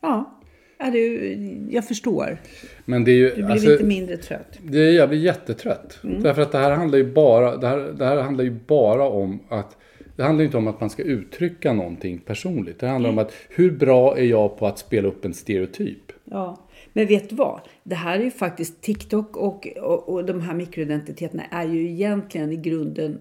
Ja, 0.00 0.40
ja 0.78 0.90
du, 0.90 1.38
jag 1.70 1.88
förstår. 1.88 2.38
Men 2.84 3.04
det 3.04 3.10
är 3.10 3.16
ju... 3.16 3.28
Du 3.28 3.34
blev 3.34 3.50
alltså, 3.50 3.72
inte 3.72 3.84
mindre 3.84 4.16
trött. 4.16 4.58
Det 4.62 4.78
är, 4.78 4.92
jag 4.92 5.08
blir 5.08 5.18
jättetrött. 5.18 5.98
Därför 6.02 6.42
att 6.42 6.52
det 6.52 6.58
här 6.58 6.70
handlar 6.70 6.98
ju 6.98 7.12
bara, 7.12 7.56
det 7.56 7.68
här, 7.68 7.78
det 7.78 8.04
här 8.04 8.16
handlar 8.16 8.44
ju 8.44 8.50
bara 8.50 9.08
om 9.08 9.40
att 9.48 9.76
det 10.16 10.22
handlar 10.22 10.44
inte 10.44 10.56
om 10.56 10.68
att 10.68 10.80
man 10.80 10.90
ska 10.90 11.02
uttrycka 11.02 11.72
någonting 11.72 12.18
personligt. 12.18 12.80
Det 12.80 12.86
handlar 12.86 13.10
om 13.10 13.18
att 13.18 13.32
hur 13.48 13.70
bra 13.70 14.18
är 14.18 14.24
jag 14.24 14.58
på 14.58 14.66
att 14.66 14.78
spela 14.78 15.08
upp 15.08 15.24
en 15.24 15.34
stereotyp? 15.34 16.12
Ja, 16.24 16.65
men 16.96 17.06
vet 17.06 17.28
du 17.30 17.36
vad? 17.36 17.60
Det 17.84 17.94
här 17.94 18.18
är 18.18 18.24
ju 18.24 18.30
faktiskt 18.30 18.82
TikTok 18.82 19.36
och, 19.36 19.66
och, 19.66 20.08
och 20.08 20.24
de 20.24 20.40
här 20.40 20.54
mikroidentiteterna 20.54 21.42
är 21.50 21.64
ju 21.64 21.90
egentligen 21.90 22.52
i 22.52 22.56
grunden 22.56 23.18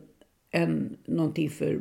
en, 0.52 0.98
någonting 1.06 1.50
för 1.50 1.80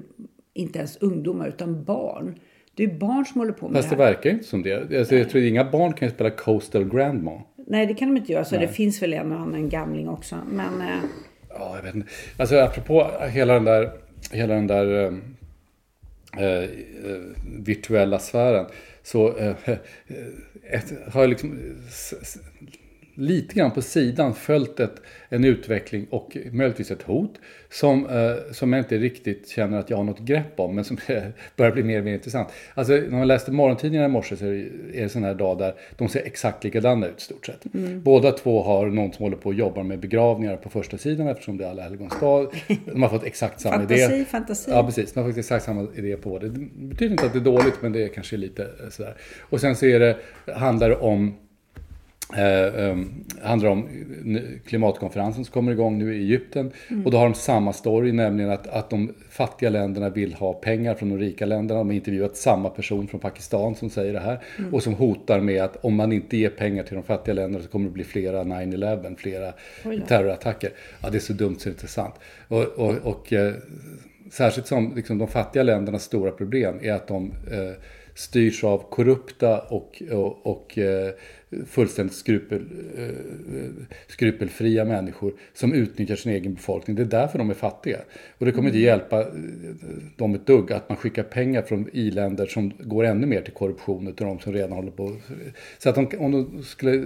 inte 0.54 0.78
ens 0.78 0.96
ungdomar 0.96 1.48
utan 1.48 1.84
barn. 1.84 2.38
Det 2.74 2.84
är 2.84 2.98
barn 2.98 3.24
som 3.24 3.40
håller 3.40 3.52
på 3.52 3.68
med 3.68 3.76
Fast 3.76 3.90
det 3.90 3.96
det 3.96 4.02
här. 4.02 4.12
verkar 4.12 4.30
ju 4.30 4.34
inte 4.36 4.46
som 4.46 4.62
det. 4.62 4.98
Alltså, 4.98 5.16
jag 5.16 5.30
tror 5.30 5.42
att 5.42 5.48
inga 5.48 5.70
barn 5.70 5.92
kan 5.92 6.10
spela 6.10 6.30
Coastal 6.30 6.84
Grandma. 6.84 7.42
Nej, 7.66 7.86
det 7.86 7.94
kan 7.94 8.08
de 8.08 8.16
inte 8.16 8.32
göra. 8.32 8.44
Så 8.44 8.56
det 8.56 8.68
finns 8.68 9.02
väl 9.02 9.12
en 9.12 9.32
och 9.32 9.40
annan 9.40 9.68
gamling 9.68 10.08
också. 10.08 10.36
Men 10.52 10.80
eh, 10.80 10.98
Ja, 11.58 11.76
jag 11.76 11.82
vet 11.82 11.94
inte. 11.94 12.08
Alltså 12.38 12.56
apropå 12.56 13.10
hela 13.30 13.54
den 13.54 13.64
där, 13.64 13.90
hela 14.32 14.54
den 14.54 14.66
där 14.66 15.04
eh, 15.04 15.12
Eh, 16.38 16.62
eh, 16.64 17.20
virtuella 17.64 18.18
sfären. 18.18 18.66
Så 19.02 19.36
eh, 19.38 19.56
eh, 19.66 19.76
ett, 20.70 20.92
har 21.12 21.20
jag 21.20 21.30
liksom 21.30 21.58
s, 21.88 22.14
s, 22.22 22.38
lite 23.14 23.54
grann 23.54 23.70
på 23.70 23.82
sidan 23.82 24.34
följt 24.34 24.80
ett, 24.80 25.02
en 25.28 25.44
utveckling 25.44 26.06
och 26.10 26.36
möjligtvis 26.52 26.90
ett 26.90 27.02
hot 27.02 27.34
som, 27.70 28.06
eh, 28.06 28.52
som 28.52 28.72
jag 28.72 28.80
inte 28.80 28.98
riktigt 28.98 29.48
känner 29.48 29.78
att 29.78 29.90
jag 29.90 29.96
har 29.96 30.04
något 30.04 30.20
grepp 30.20 30.60
om 30.60 30.74
men 30.74 30.84
som 30.84 30.98
börjar 31.56 31.72
bli 31.72 31.82
mer 31.82 31.98
och 31.98 32.04
mer 32.04 32.14
intressant. 32.14 32.48
Alltså 32.74 32.92
när 32.92 33.18
man 33.18 33.26
läste 33.26 33.52
morgontidningarna 33.52 34.08
i 34.08 34.12
morse 34.12 34.36
så 34.36 34.44
är 34.44 34.50
det, 34.92 35.02
en 35.02 35.08
sån 35.08 35.24
här 35.24 35.34
dag 35.34 35.58
där 35.58 35.74
de 35.96 36.08
ser 36.08 36.20
exakt 36.20 36.64
likadana 36.64 37.06
ut 37.06 37.18
i 37.18 37.20
stort 37.20 37.46
sett. 37.46 37.62
Båda 38.02 38.32
två 38.32 38.62
har 38.62 38.86
någon 38.86 39.12
som 39.12 39.22
håller 39.22 39.36
på 39.36 39.48
och 39.48 39.54
jobbar 39.54 39.82
med 39.82 39.98
begravningar 39.98 40.56
på 40.56 40.68
första 40.70 40.98
sidan 40.98 41.28
eftersom 41.28 41.56
det 41.56 41.64
är 41.64 41.70
alla 41.70 41.82
helgons 41.82 42.20
dag. 42.20 42.54
De 42.92 43.02
har 43.02 43.08
fått 43.08 43.24
exakt 43.24 43.60
samma 43.60 43.76
Fantasi, 43.76 44.02
idé. 44.02 44.24
fantasi. 44.24 44.70
Ja, 44.70 44.84
precis. 44.84 45.12
De 45.12 45.20
har 45.20 45.28
fått 45.28 45.38
exakt 45.38 45.64
samma 45.64 45.86
idé 45.94 46.16
på 46.16 46.38
det. 46.38 46.48
Det 46.48 46.68
betyder 46.74 47.12
inte 47.12 47.26
att 47.26 47.32
det 47.32 47.38
är 47.38 47.40
dåligt 47.40 47.82
men 47.82 47.92
det 47.92 48.02
är 48.02 48.08
kanske 48.08 48.36
lite 48.36 48.62
eh, 48.62 48.90
sådär. 48.90 49.14
Och 49.40 49.60
sen 49.60 49.76
så 49.76 49.86
är 49.86 50.00
det, 50.00 50.16
handlar 50.52 50.88
det 50.88 50.96
om 50.96 51.34
Eh, 52.36 52.90
um, 52.90 53.24
handlar 53.42 53.68
om 53.70 53.88
n- 54.24 54.60
klimatkonferensen 54.66 55.44
som 55.44 55.52
kommer 55.52 55.72
igång 55.72 55.98
nu 55.98 56.14
i 56.14 56.18
Egypten. 56.18 56.70
Och 57.04 57.10
då 57.10 57.18
har 57.18 57.24
de 57.24 57.34
samma 57.34 57.72
story, 57.72 58.12
nämligen 58.12 58.50
att, 58.50 58.66
att 58.66 58.90
de 58.90 59.14
fattiga 59.30 59.70
länderna 59.70 60.08
vill 60.10 60.34
ha 60.34 60.52
pengar 60.52 60.94
från 60.94 61.08
de 61.08 61.18
rika 61.18 61.46
länderna. 61.46 61.78
De 61.80 61.86
har 61.88 61.94
intervjuat 61.94 62.36
samma 62.36 62.70
person 62.70 63.08
från 63.08 63.20
Pakistan 63.20 63.74
som 63.74 63.90
säger 63.90 64.12
det 64.12 64.20
här. 64.20 64.38
Och 64.72 64.82
som 64.82 64.94
hotar 64.94 65.40
med 65.40 65.62
att 65.62 65.76
om 65.84 65.94
man 65.94 66.12
inte 66.12 66.36
ger 66.36 66.50
pengar 66.50 66.82
till 66.82 66.94
de 66.94 67.02
fattiga 67.02 67.34
länderna 67.34 67.64
så 67.64 67.70
kommer 67.70 67.86
det 67.86 67.92
bli 67.92 68.04
flera 68.04 68.44
9-11, 68.44 69.16
flera 69.16 69.52
terrorattacker. 70.06 70.70
Ja, 71.02 71.10
det 71.10 71.18
är 71.18 71.20
så 71.20 71.32
dumt 71.32 71.56
så 71.58 71.68
det 71.68 71.82
är 71.82 71.86
sant. 71.86 72.14
Och, 72.48 72.62
och, 72.62 72.94
och 73.02 73.32
eh, 73.32 73.52
särskilt 74.30 74.66
som 74.66 74.92
liksom, 74.96 75.18
de 75.18 75.28
fattiga 75.28 75.62
ländernas 75.62 76.02
stora 76.02 76.30
problem 76.30 76.74
är 76.82 76.92
att 76.92 77.06
de 77.08 77.32
eh, 77.52 77.72
styrs 78.14 78.64
av 78.64 78.90
korrupta 78.90 79.60
och, 79.60 80.02
och, 80.10 80.46
och 80.46 80.78
eh, 80.78 81.10
fullständigt 81.66 82.16
skrupel, 82.16 82.62
eh, 82.98 83.84
skrupelfria 84.06 84.84
människor 84.84 85.34
som 85.52 85.72
utnyttjar 85.72 86.16
sin 86.16 86.32
egen 86.32 86.54
befolkning. 86.54 86.96
Det 86.96 87.02
är 87.02 87.06
därför 87.06 87.38
de 87.38 87.50
är 87.50 87.54
fattiga. 87.54 87.98
Och 88.38 88.46
det 88.46 88.52
kommer 88.52 88.68
inte 88.68 88.78
hjälpa 88.78 89.20
eh, 89.20 89.26
dem 90.16 90.34
ett 90.34 90.46
dugg 90.46 90.72
att 90.72 90.88
man 90.88 90.98
skickar 90.98 91.22
pengar 91.22 91.62
från 91.62 91.88
i-länder 91.92 92.46
som 92.46 92.72
går 92.78 93.04
ännu 93.04 93.26
mer 93.26 93.40
till 93.40 93.52
korruption 93.52 94.08
utav 94.08 94.26
de 94.26 94.40
som 94.40 94.52
redan 94.52 94.72
håller 94.72 94.90
på. 94.90 95.16
Så 95.78 95.88
att 95.88 95.94
de, 95.94 96.08
om 96.18 96.32
de 96.32 96.62
skulle 96.62 97.04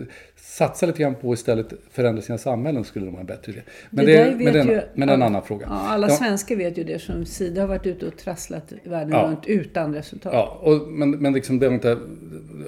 satsa 0.49 0.87
lite 0.87 0.99
grann 1.03 1.15
på 1.15 1.33
att 1.33 1.39
istället 1.39 1.73
förändra 1.91 2.23
sina 2.23 2.39
samhällen 2.39 2.85
skulle 2.85 3.05
de 3.07 3.13
ha 3.15 3.21
en 3.21 3.27
bättre 3.27 3.53
idé. 3.53 3.61
Men 3.91 4.07
det, 4.07 4.13
vet 4.25 4.37
men 4.37 4.53
det, 4.53 4.61
är, 4.61 4.65
ju- 4.65 4.73
en- 4.75 4.83
men 4.95 5.09
det 5.09 5.15
en 5.15 5.23
annan 5.23 5.43
fråga. 5.43 5.67
ja, 5.71 5.89
alla 5.89 6.09
Ja. 6.09 6.15
svenskar 6.15 6.57
vet 6.57 6.79
ju 6.79 6.85
det 6.85 6.99
som 6.99 7.25
Sida 7.25 7.61
har 7.61 7.69
varit 7.69 7.87
ute 7.87 8.07
och 8.07 8.17
trasslat 8.17 8.73
världen 8.85 9.11
Ja. 9.13 9.23
runt 9.27 9.47
utan 9.47 9.95
resultat. 9.95 10.33
Ja, 10.35 10.59
och, 10.63 10.89
men, 10.89 11.11
men 11.11 11.33
liksom 11.33 11.59
det 11.59 11.67
är 11.67 11.71
inte, 11.75 11.99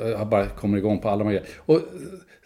jag 0.00 0.28
bara 0.28 0.46
kommer 0.46 0.78
igång 0.78 0.98
på 0.98 1.08
alla 1.08 1.24
de 1.24 1.30
här. 1.30 1.42
Och 1.58 1.80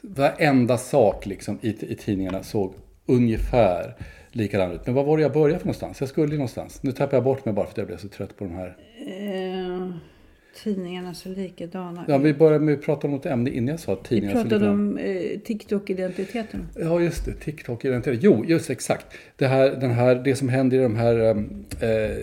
varenda 0.03 0.79
sak 0.79 1.27
liksom 1.27 1.59
i, 1.63 1.69
i 1.93 1.95
tidningarna 1.97 2.43
såg 2.43 2.75
ungefär 3.07 3.95
likadan 4.33 4.73
ut. 4.73 4.81
Men 4.87 4.95
var 4.95 5.05
var 5.05 5.17
det 5.17 5.23
jag 5.23 5.33
började 5.33 5.59
för 5.59 5.67
någonstans? 5.67 6.01
Jag 6.01 6.09
skulle 6.09 6.33
ju 6.33 6.39
någonstans. 6.39 6.83
Nu 6.83 6.93
tappar 6.93 7.17
jag 7.17 7.25
bort 7.25 7.45
mig 7.45 7.55
bara 7.55 7.65
för 7.67 7.73
att 7.73 7.79
jag 7.79 7.87
blev 7.87 7.97
så 7.97 8.09
trött 8.09 8.37
på 8.37 8.45
de 8.45 8.55
här. 8.55 8.77
Eh, 9.07 9.91
tidningarna 10.63 11.15
så 11.15 11.29
likadana. 11.29 12.05
Ja, 12.09 12.19
vi 12.19 12.35
började 12.35 12.65
med 12.65 12.75
att 12.75 12.83
prata 12.83 13.07
om 13.07 13.13
något 13.13 13.27
ämne 13.27 13.51
innan 13.51 13.69
jag 13.69 13.81
sa 13.81 13.95
Vi 13.95 14.09
tidningarna 14.09 14.43
så 14.43 14.49
pratade 14.49 14.71
om 14.71 14.99
eh, 14.99 15.41
TikTok-identiteten. 15.45 16.67
Ja, 16.79 17.01
just 17.01 17.25
det. 17.25 17.33
TikTok 17.33 17.85
identitet. 17.85 18.21
Jo, 18.23 18.45
just 18.45 18.71
exakt. 18.71 19.07
Det, 19.37 19.47
här, 19.47 19.71
den 19.71 19.91
här, 19.91 20.15
det 20.15 20.37
som 20.37 20.49
händer 20.49 20.77
i 20.77 20.83
de 20.83 20.97
här, 20.97 21.31
eh, 21.81 22.17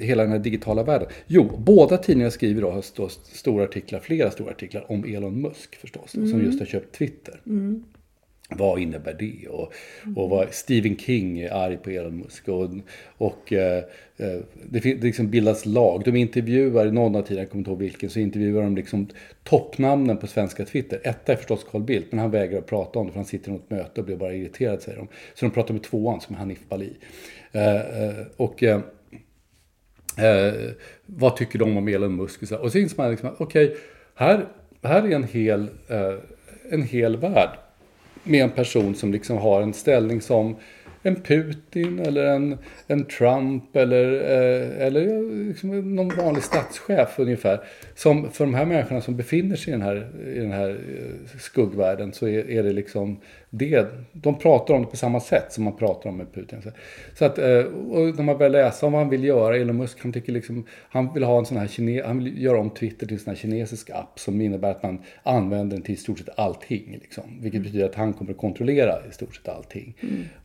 hela 0.00 0.22
den 0.22 0.32
här 0.32 0.38
digitala 0.38 0.82
världen. 0.82 1.08
Jo, 1.26 1.50
båda 1.58 1.96
tidningarna 1.96 2.30
skriver 2.30 2.62
då, 2.62 2.82
då 2.96 3.08
stora 3.08 3.64
artiklar, 3.64 4.00
flera 4.00 4.30
stora 4.30 4.50
artiklar 4.50 4.92
om 4.92 5.04
Elon 5.04 5.40
Musk 5.40 5.76
förstås. 5.76 6.10
Som 6.10 6.42
just 6.44 6.58
har 6.58 6.66
köpt 6.66 6.94
Twitter. 6.94 7.40
Vad 8.50 8.80
innebär 8.80 9.16
det? 9.18 9.48
Och, 9.48 9.72
och 10.16 10.30
vad, 10.30 10.54
Stephen 10.54 10.96
King 10.96 11.40
är 11.40 11.52
arg 11.52 11.76
på 11.76 11.90
Elon 11.90 12.18
Musk. 12.18 12.48
Och, 12.48 12.70
och 13.16 13.52
eh, 13.52 13.84
eh 14.16 14.38
det, 14.64 14.80
det 14.80 15.02
liksom 15.02 15.30
bildas 15.30 15.66
lag. 15.66 16.02
De 16.04 16.16
intervjuar, 16.16 16.86
någon 16.86 17.16
av 17.16 17.22
tiden, 17.22 17.38
jag 17.38 17.50
kommer 17.50 17.60
inte 17.60 17.70
ihåg 17.70 17.78
vilken, 17.78 18.10
så 18.10 18.18
intervjuar 18.18 18.62
de 18.62 18.76
liksom 18.76 19.08
toppnamnen 19.44 20.16
på 20.16 20.26
svenska 20.26 20.64
Twitter. 20.64 21.00
Etta 21.04 21.32
är 21.32 21.36
förstås 21.36 21.66
Carl 21.70 21.82
Bildt, 21.82 22.12
men 22.12 22.18
han 22.18 22.30
vägrar 22.30 22.58
att 22.58 22.66
prata 22.66 22.98
om 22.98 23.06
det 23.06 23.12
för 23.12 23.18
han 23.18 23.26
sitter 23.26 23.48
i 23.48 23.52
något 23.52 23.70
möte 23.70 24.00
och 24.00 24.06
blir 24.06 24.16
bara 24.16 24.34
irriterad 24.34 24.82
säger 24.82 24.98
de. 24.98 25.08
Så 25.34 25.46
de 25.46 25.50
pratar 25.50 25.74
med 25.74 25.82
tvåan 25.82 26.20
som 26.20 26.34
är 26.34 26.38
Hanif 26.38 26.68
Bali. 26.68 26.92
Eh, 27.52 27.76
eh 27.76 28.26
och 28.36 28.62
eh, 28.62 28.80
eh, 30.18 30.54
vad 31.06 31.36
tycker 31.36 31.58
de 31.58 31.76
om 31.76 31.88
Elon 31.88 32.16
Musk? 32.16 32.42
Och 32.42 32.48
så, 32.48 32.56
och 32.56 32.72
så 32.72 32.78
inser 32.78 32.96
man 32.96 33.10
liksom 33.10 33.28
att 33.28 33.40
okej, 33.40 33.76
här, 34.14 34.46
här 34.82 35.02
är 35.02 35.14
en 35.14 35.24
hel, 35.24 35.68
eh, 35.88 36.14
en 36.70 36.82
hel 36.82 37.16
värld 37.16 37.58
med 38.24 38.42
en 38.44 38.50
person 38.50 38.94
som 38.94 39.12
liksom 39.12 39.38
har 39.38 39.62
en 39.62 39.72
ställning 39.72 40.20
som 40.20 40.56
en 41.06 41.16
Putin 41.16 41.98
eller 41.98 42.24
en, 42.26 42.58
en 42.86 43.04
Trump 43.04 43.76
eller, 43.76 44.12
eh, 44.12 44.86
eller 44.86 45.00
eh, 45.00 45.46
liksom 45.48 45.94
någon 45.94 46.16
vanlig 46.16 46.42
statschef 46.42 47.18
ungefär. 47.18 47.60
Som 47.94 48.30
för 48.30 48.44
de 48.44 48.54
här 48.54 48.66
människorna 48.66 49.00
som 49.00 49.16
befinner 49.16 49.56
sig 49.56 49.68
i 49.68 49.76
den 49.76 49.82
här, 49.82 50.10
i 50.34 50.38
den 50.38 50.52
här 50.52 50.70
eh, 50.70 51.38
skuggvärlden 51.38 52.12
så 52.12 52.28
är, 52.28 52.50
är 52.50 52.62
det 52.62 52.72
liksom 52.72 53.20
det. 53.58 53.86
De 54.12 54.38
pratar 54.38 54.74
om 54.74 54.82
det 54.82 54.88
på 54.88 54.96
samma 54.96 55.20
sätt 55.20 55.52
som 55.52 55.64
man 55.64 55.76
pratar 55.76 56.10
om 56.10 56.16
med 56.16 56.32
Putin. 56.32 56.62
Så, 57.14 57.24
att, 57.24 57.38
eh, 57.38 57.58
och 57.90 58.16
när 58.16 58.22
man 58.22 58.38
börjar 58.38 58.50
läsa 58.50 58.86
om 58.86 58.92
vad 58.92 59.02
han 59.02 59.10
vill 59.10 59.24
göra, 59.24 59.56
Elon 59.56 59.76
Musk, 59.76 59.98
han 60.02 60.12
tycker 60.12 60.32
liksom, 60.32 60.66
han 60.88 61.14
vill 61.14 61.22
ha 61.22 61.38
en 61.38 61.46
sån 61.46 61.56
här 61.56 61.66
kine, 61.66 62.02
han 62.02 62.24
vill 62.24 62.42
göra 62.42 62.58
om 62.58 62.70
Twitter 62.70 63.06
till 63.06 63.14
en 63.14 63.20
sån 63.20 63.30
här 63.30 63.36
kinesisk 63.36 63.90
app 63.90 64.18
som 64.18 64.40
innebär 64.40 64.70
att 64.70 64.82
man 64.82 65.02
använder 65.22 65.76
den 65.76 65.82
till 65.82 65.94
i 65.94 65.96
stort 65.96 66.18
sett 66.18 66.38
allting. 66.38 66.98
Liksom, 67.02 67.24
vilket 67.40 67.62
betyder 67.62 67.84
att 67.84 67.94
han 67.94 68.12
kommer 68.12 68.30
att 68.30 68.38
kontrollera 68.38 69.06
i 69.10 69.12
stort 69.12 69.36
sett 69.36 69.48
allting. 69.48 69.94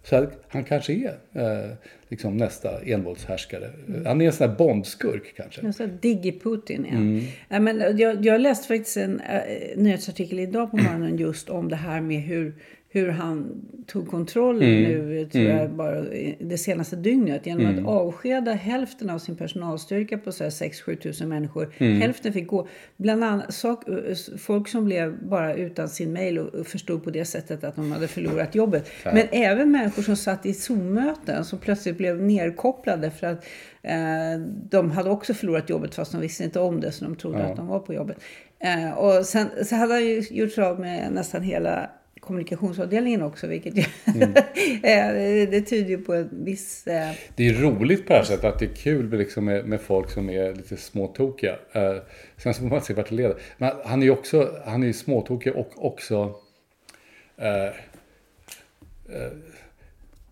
Så 0.03 0.15
att 0.15 0.43
han 0.47 0.63
kanske 0.63 0.93
är 0.93 1.17
eh, 1.33 1.71
liksom 2.09 2.37
nästa 2.37 2.81
envåldshärskare. 2.81 3.69
Han 4.05 4.21
är 4.21 4.25
en 4.25 4.33
sån 4.33 4.49
här 4.49 4.55
Bondskurk 4.55 5.33
kanske. 5.35 5.61
Jag 5.65 5.75
sa 5.75 5.83
Digi-Putin, 5.83 6.85
ja. 6.91 7.29
ja 7.49 7.59
men 7.59 7.97
jag, 7.97 8.25
jag 8.25 8.41
läste 8.41 8.67
faktiskt 8.67 8.97
en 8.97 9.19
äh, 9.19 9.39
nyhetsartikel 9.75 10.39
idag 10.39 10.71
på 10.71 10.77
morgonen 10.77 11.17
just 11.17 11.49
om 11.49 11.69
det 11.69 11.75
här 11.75 12.01
med 12.01 12.21
hur, 12.21 12.55
hur 12.91 13.09
han 13.09 13.61
tog 13.87 14.07
kontrollen 14.07 14.69
nu, 14.69 15.25
tror 15.31 15.45
jag, 15.45 15.71
bara 15.71 16.01
det 16.39 16.57
senaste 16.57 16.95
dygnet 16.95 17.45
genom 17.45 17.79
att 17.79 17.85
avskeda 17.85 18.51
hälften 18.51 19.09
av 19.09 19.19
sin 19.19 19.35
personalstyrka 19.35 20.17
på 20.17 20.31
så 20.31 20.43
här 20.43 20.51
6-7 20.51 20.95
tusen 20.95 21.29
människor. 21.29 21.73
Hälften 21.77 22.33
fick 22.33 22.47
gå. 22.47 22.67
Bland 22.97 23.23
annat 23.23 23.53
sak, 23.53 23.83
folk 24.37 24.67
som 24.67 24.85
blev 24.85 25.27
bara 25.27 25.53
utan 25.55 25.89
sin 25.89 26.13
mail 26.13 26.39
och 26.39 26.67
förstod 26.67 27.03
på 27.03 27.09
det 27.09 27.25
sättet 27.25 27.63
att 27.63 27.75
de 27.75 27.91
hade 27.91 28.07
förlorat 28.07 28.55
jobbet. 28.55 28.89
Men 29.03 29.27
även 29.31 29.71
människor 29.71 30.03
som 30.03 30.15
satt 30.15 30.45
i 30.45 30.53
Zoom-möten 30.53 31.45
som 31.45 31.59
plötsligt 31.59 31.97
blev 31.97 32.21
nerkopplade 32.21 33.11
för 33.11 33.27
att 33.27 33.45
eh, 33.81 34.39
de 34.69 34.91
hade 34.91 35.09
också 35.09 35.33
förlorat 35.33 35.69
jobbet 35.69 35.95
fast 35.95 36.11
de 36.11 36.21
visste 36.21 36.43
inte 36.43 36.59
om 36.59 36.79
det 36.79 36.91
så 36.91 37.05
de 37.05 37.15
trodde 37.15 37.45
att 37.45 37.55
de 37.55 37.67
var 37.67 37.79
på 37.79 37.93
jobbet. 37.93 38.17
Eh, 38.59 38.97
och 38.97 39.25
sen 39.25 39.47
så 39.65 39.75
hade 39.75 39.93
han 39.93 40.05
ju 40.05 40.23
gjort 40.29 40.51
sig 40.51 40.63
av 40.63 40.79
med 40.79 41.11
nästan 41.11 41.41
hela 41.41 41.89
kommunikationsavdelningen 42.29 43.21
också, 43.21 43.47
vilket 43.47 43.77
ju 43.77 43.81
eh, 44.83 45.49
det 45.49 45.61
tyder 45.61 45.89
ju 45.89 45.97
på 45.97 46.13
en 46.13 46.29
viss... 46.31 46.87
Eh, 46.87 47.11
Det 47.35 47.47
är 47.47 47.53
roligt 47.53 48.07
på 48.07 48.13
det 48.13 48.19
här 48.19 48.25
sättet 48.25 48.45
att 48.45 48.59
det 48.59 48.65
är 48.65 48.75
kul 48.75 49.07
med, 49.09 49.19
liksom 49.19 49.45
med, 49.45 49.65
med 49.65 49.81
folk 49.81 50.09
som 50.09 50.29
är 50.29 50.55
lite 50.55 50.77
småtokiga. 50.77 51.55
Eh, 51.71 51.95
sen 52.37 52.53
så 52.53 52.61
får 52.61 52.67
man 52.69 52.81
se 52.81 52.93
vart 52.93 53.09
det 53.09 53.15
leder. 53.15 53.37
Men 53.57 53.71
han 53.85 54.01
är 54.01 54.05
ju 54.05 54.11
också 54.11 54.55
han 54.65 54.83
är 54.83 54.87
ju 54.87 54.93
småtokig 54.93 55.55
och 55.55 55.85
också 55.85 56.35
eh, 57.37 57.65
eh, 59.15 59.31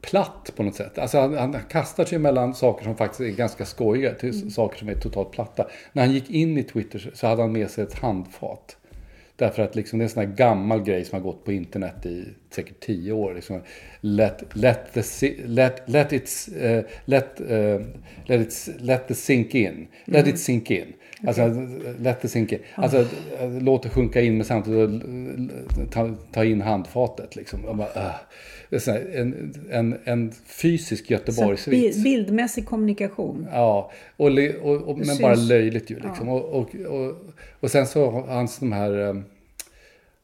platt 0.01 0.51
på 0.55 0.63
något 0.63 0.75
sätt. 0.75 0.97
Alltså 0.97 1.19
han, 1.19 1.33
han 1.37 1.55
kastar 1.69 2.05
sig 2.05 2.19
mellan 2.19 2.53
saker 2.55 2.83
som 2.83 2.95
faktiskt 2.95 3.21
är 3.21 3.29
ganska 3.29 3.65
skojiga 3.65 4.13
till 4.13 4.53
saker 4.53 4.79
som 4.79 4.89
är 4.89 4.95
totalt 4.95 5.31
platta. 5.31 5.67
När 5.93 6.03
han 6.05 6.13
gick 6.13 6.29
in 6.29 6.57
i 6.57 6.63
Twitter 6.63 7.11
så 7.13 7.27
hade 7.27 7.41
han 7.41 7.51
med 7.51 7.69
sig 7.71 7.83
ett 7.83 7.93
handfat. 7.93 8.77
Därför 9.37 9.63
att 9.63 9.75
liksom 9.75 9.99
det 9.99 10.03
är 10.03 10.05
en 10.05 10.09
sån 10.09 10.25
här 10.25 10.35
gammal 10.35 10.83
grej 10.83 11.05
som 11.05 11.15
har 11.15 11.23
gått 11.23 11.45
på 11.45 11.51
internet 11.51 12.05
i 12.05 12.25
säkert 12.49 12.79
tio 12.79 13.11
år. 13.11 13.33
Liksom, 13.33 13.61
let, 14.01 14.43
let, 14.53 14.93
the, 14.93 15.33
let, 15.45 15.81
let, 15.85 16.11
it's, 16.11 16.57
eh, 16.65 16.83
let, 17.05 17.41
eh, 17.41 17.81
let, 18.25 18.47
it's, 18.47 18.71
let 18.79 19.07
the 19.07 19.15
sink 19.15 19.55
in. 19.55 19.87
Let 20.05 20.27
it 20.27 20.39
sink 20.39 20.71
in. 20.71 20.93
Alltså, 21.27 21.67
let 21.99 22.21
the 22.21 22.27
sink 22.27 22.51
in. 22.51 22.59
Alltså, 22.75 22.97
eh, 23.39 23.61
låt 23.61 23.83
det 23.83 23.89
sjunka 23.89 24.21
in 24.21 24.37
men 24.37 24.45
samtidigt 24.45 25.03
eh, 25.03 25.87
ta, 25.91 26.15
ta 26.31 26.45
in 26.45 26.61
handfatet. 26.61 27.35
Liksom. 27.35 27.65
Och 27.65 27.75
bara, 27.75 28.13
här, 28.71 29.15
en, 29.15 29.53
en, 29.71 29.97
en 30.03 30.31
fysisk 30.45 31.11
Göteborgsvits. 31.11 31.97
bi- 31.97 32.03
bildmässig 32.03 32.65
kommunikation. 32.65 33.47
Ja, 33.51 33.91
och, 34.17 34.27
och, 34.61 34.75
och, 34.75 34.97
men 34.97 35.17
bara 35.21 35.35
löjligt 35.35 35.91
ju 35.91 35.99
liksom. 35.99 36.29
Och, 36.29 36.45
och, 36.45 36.75
och, 36.75 37.15
och 37.59 37.71
sen 37.71 37.87
så 37.87 38.11
har 38.11 38.21
hans 38.21 38.59
de 38.59 38.71
här... 38.71 38.99
eh, 39.09 39.15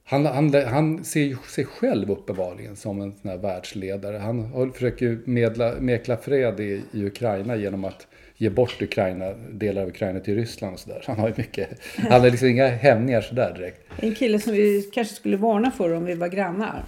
Han, 0.05 0.25
han, 0.25 0.53
han 0.53 1.03
ser 1.03 1.21
ju 1.21 1.37
sig 1.47 1.65
själv 1.65 2.11
uppenbarligen 2.11 2.75
som 2.75 3.01
en 3.01 3.11
sån 3.21 3.31
här 3.31 3.37
världsledare. 3.37 4.17
Han 4.17 4.71
försöker 4.73 5.05
ju 5.05 5.19
medla, 5.25 5.73
mäkla 5.79 6.17
fred 6.17 6.59
i, 6.59 6.81
i 6.91 7.05
Ukraina 7.05 7.55
genom 7.55 7.85
att 7.85 8.07
ge 8.37 8.49
bort 8.49 8.81
Ukraina, 8.81 9.33
delar 9.51 9.81
av 9.81 9.87
Ukraina 9.87 10.19
till 10.19 10.35
Ryssland 10.35 10.73
och 10.73 10.79
sådär. 10.79 11.01
Så 11.05 11.11
han 11.11 11.19
har 11.19 11.27
ju 11.27 11.33
mycket... 11.37 11.69
Han 11.97 12.21
har 12.21 12.29
liksom 12.29 12.47
inga 12.47 12.67
hämningar 12.67 13.21
sådär 13.21 13.53
direkt. 13.57 13.81
En 13.99 14.15
kille 14.15 14.39
som 14.39 14.53
vi 14.53 14.89
kanske 14.93 15.15
skulle 15.15 15.37
varna 15.37 15.71
för 15.71 15.93
om 15.93 16.05
vi 16.05 16.13
var 16.13 16.27
grannar. 16.27 16.83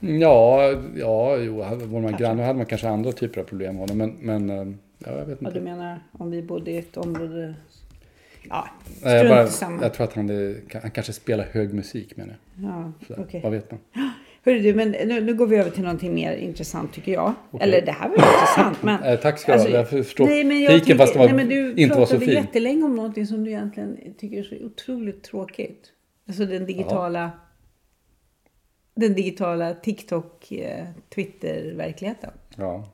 Ja, 0.00 0.72
ja, 0.96 1.36
jo, 1.36 1.64
vore 1.84 2.02
man 2.02 2.16
granne 2.16 2.42
hade 2.42 2.56
man 2.56 2.66
kanske 2.66 2.88
andra 2.88 3.12
typer 3.12 3.40
av 3.40 3.44
problem 3.44 3.76
med 3.76 3.88
honom. 3.88 3.98
Men, 3.98 4.46
men 4.46 4.50
eh, 4.50 4.74
ja, 4.98 5.18
jag 5.18 5.24
vet 5.26 5.42
inte. 5.42 5.54
du 5.54 5.60
menar 5.60 6.00
om 6.12 6.30
vi 6.30 6.42
bodde 6.42 6.70
i 6.70 6.78
ett 6.78 6.96
område... 6.96 7.54
Ja, 8.48 8.68
jag, 9.02 9.28
bara, 9.28 9.46
samma. 9.46 9.82
jag 9.82 9.94
tror 9.94 10.04
att 10.06 10.12
han, 10.14 10.54
han 10.82 10.90
kanske 10.90 11.12
spelar 11.12 11.44
hög 11.44 11.74
musik 11.74 12.16
menar 12.16 12.36
jag. 12.56 12.70
Ja, 12.70 12.92
Sådär. 13.06 13.22
okej. 13.28 13.40
Vad 13.42 13.52
vet 13.52 13.70
man? 13.70 13.80
Hörru 14.44 14.58
du, 14.60 14.74
men 14.74 14.90
nu, 14.90 15.20
nu 15.20 15.34
går 15.34 15.46
vi 15.46 15.56
över 15.56 15.70
till 15.70 15.82
någonting 15.82 16.14
mer 16.14 16.32
intressant 16.36 16.92
tycker 16.92 17.12
jag. 17.12 17.34
Eller 17.60 17.82
det 17.86 17.92
här 17.92 18.08
var 18.08 18.16
intressant. 18.16 18.82
Men, 18.82 19.02
Eh, 19.02 19.18
tack 19.20 19.38
ska 19.38 19.52
du 19.56 19.62
ha. 19.62 19.68
Jag 19.68 19.90
förstår 19.90 20.24
nej, 20.26 20.44
men 20.44 20.60
jag 20.60 20.80
tycker- 20.84 20.96
fast 20.98 21.14
nej, 21.14 21.32
men 21.32 21.48
du 21.48 21.74
inte 21.76 21.94
pratade 21.96 22.24
jättelänge 22.24 22.84
om 22.84 22.96
någonting 22.96 23.26
som 23.26 23.44
du 23.44 23.50
egentligen 23.50 23.96
tycker 24.18 24.38
är 24.38 24.42
så 24.42 24.54
otroligt 24.66 25.22
tråkigt. 25.22 25.92
Alltså 26.28 26.44
den 26.46 26.66
digitala... 26.66 27.30
Den 28.94 29.14
digitala 29.14 29.74
TikTok, 29.74 30.52
eh, 30.52 30.84
Twitter-verkligheten. 31.14 32.30
Ja. 32.56 32.88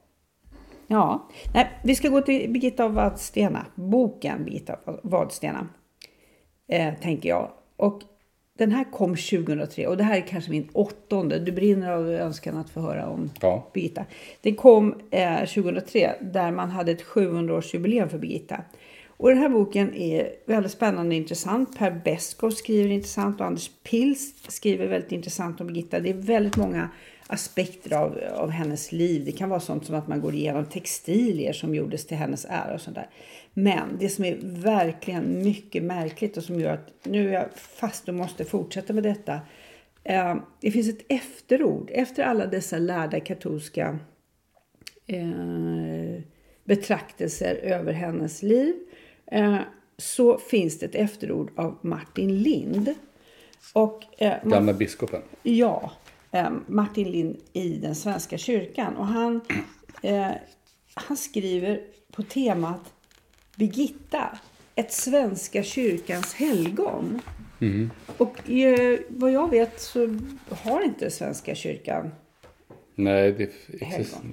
Ja, 0.87 1.29
nej, 1.55 1.71
vi 1.85 1.95
ska 1.95 2.09
gå 2.09 2.21
till 2.21 2.53
Birgitta 2.53 2.89
Wadstena. 2.89 3.67
Boken 3.75 4.45
Birgitta 4.45 4.79
Wadstena. 5.03 5.69
Eh, 6.69 6.95
tänker 6.95 7.29
jag. 7.29 7.51
Och 7.77 8.03
den 8.59 8.73
här 8.73 8.85
kom 8.93 9.17
2003 9.17 9.87
och 9.87 9.97
det 9.97 10.05
här 10.05 10.17
är 10.17 10.21
kanske 10.21 10.51
min 10.51 10.69
åttonde. 10.73 11.39
Du 11.39 11.53
brinner 11.53 11.91
av 11.91 12.09
önskan 12.09 12.57
att 12.57 12.71
få 12.71 12.81
höra 12.81 13.09
om 13.09 13.31
Ja. 13.41 13.71
Birgitta. 13.75 14.05
Den 14.41 14.55
kom 14.55 14.95
eh, 15.11 15.39
2003 15.39 16.15
där 16.21 16.53
man 16.53 16.71
hade 16.71 16.93
ett 16.93 17.05
700-årsjubileum 17.05 18.09
för 18.09 18.19
Birgitta. 18.19 18.61
Och 19.17 19.29
den 19.29 19.39
här 19.39 19.49
boken 19.49 19.95
är 19.95 20.29
väldigt 20.47 20.73
spännande 20.73 21.09
och 21.09 21.21
intressant. 21.21 21.79
Per 21.79 22.01
Beskow 22.05 22.51
skriver 22.51 22.91
intressant 22.91 23.41
och 23.41 23.47
Anders 23.47 23.71
Pils 23.83 24.35
skriver 24.49 24.87
väldigt 24.87 25.13
intressant 25.13 25.61
om 25.61 25.67
Birgitta. 25.67 26.01
Det 26.01 26.11
är 26.11 26.15
väldigt 26.15 26.57
många 26.57 26.89
aspekter 27.27 27.97
av, 27.97 28.19
av 28.35 28.51
hennes 28.51 28.93
liv. 28.93 29.25
Det 29.25 29.33
kan 29.33 29.49
vara 29.49 29.61
sånt 29.61 29.87
som 29.87 29.95
att 29.95 30.09
man 30.09 30.21
går 30.21 30.35
igenom 30.35 30.65
textilier 30.65 31.53
som 31.53 31.75
gjordes 31.75 32.07
till 32.07 32.17
hennes 32.17 32.45
ära 32.49 32.75
och 32.75 32.81
sånt 32.81 32.97
där. 32.97 33.09
Men 33.55 33.97
det 33.99 34.09
som 34.09 34.25
är 34.25 34.39
verkligen 34.43 35.43
mycket 35.43 35.83
märkligt 35.83 36.37
och 36.37 36.43
som 36.45 36.61
gör 36.61 36.73
att 36.75 36.93
nu 37.03 37.29
är 37.29 37.33
jag 37.33 37.47
fast 37.55 38.09
och 38.09 38.15
måste 38.15 38.45
fortsätta 38.45 38.93
med 38.93 39.03
detta. 39.03 39.41
Eh, 40.05 40.37
det 40.61 40.71
finns 40.71 40.89
ett 40.89 41.05
efterord 41.09 41.91
efter 41.93 42.23
alla 42.25 42.47
dessa 42.47 42.79
lärda 42.79 43.21
katolska 43.21 43.99
eh, 45.07 46.23
betraktelser 46.65 47.55
över 47.55 47.93
hennes 47.93 48.43
liv 48.43 48.75
eh, 49.27 49.57
så 49.97 50.39
finns 50.39 50.79
det 50.79 50.87
ett 50.87 50.95
efterord 50.95 51.51
av 51.57 51.79
Martin 51.83 52.43
Lind. 52.43 52.95
Och, 53.73 54.03
eh, 54.19 54.33
Ma- 54.43 54.51
Gamla 54.51 54.73
biskopen. 54.73 55.23
Ja, 55.43 55.93
Martin 56.67 57.11
Lind 57.11 57.37
i 57.53 57.69
den 57.69 57.95
svenska 57.95 58.39
kyrkan. 58.39 58.97
Och 58.97 59.07
han, 59.07 59.41
eh, 60.03 60.31
han 60.95 61.17
skriver 61.17 61.81
på 62.13 62.23
temat 62.23 62.93
Birgitta. 63.57 64.39
ett 64.75 64.93
Svenska 64.93 65.63
kyrkans 65.63 66.35
helgon. 66.35 67.21
Och 68.17 68.51
eh, 68.51 68.99
vad 69.09 69.33
jag 69.33 69.51
vet 69.51 69.81
så 69.81 70.19
har 70.49 70.85
inte 70.85 71.11
Svenska 71.11 71.55
kyrkan 71.55 72.11
Nej, 72.97 73.33
det, 73.33 73.51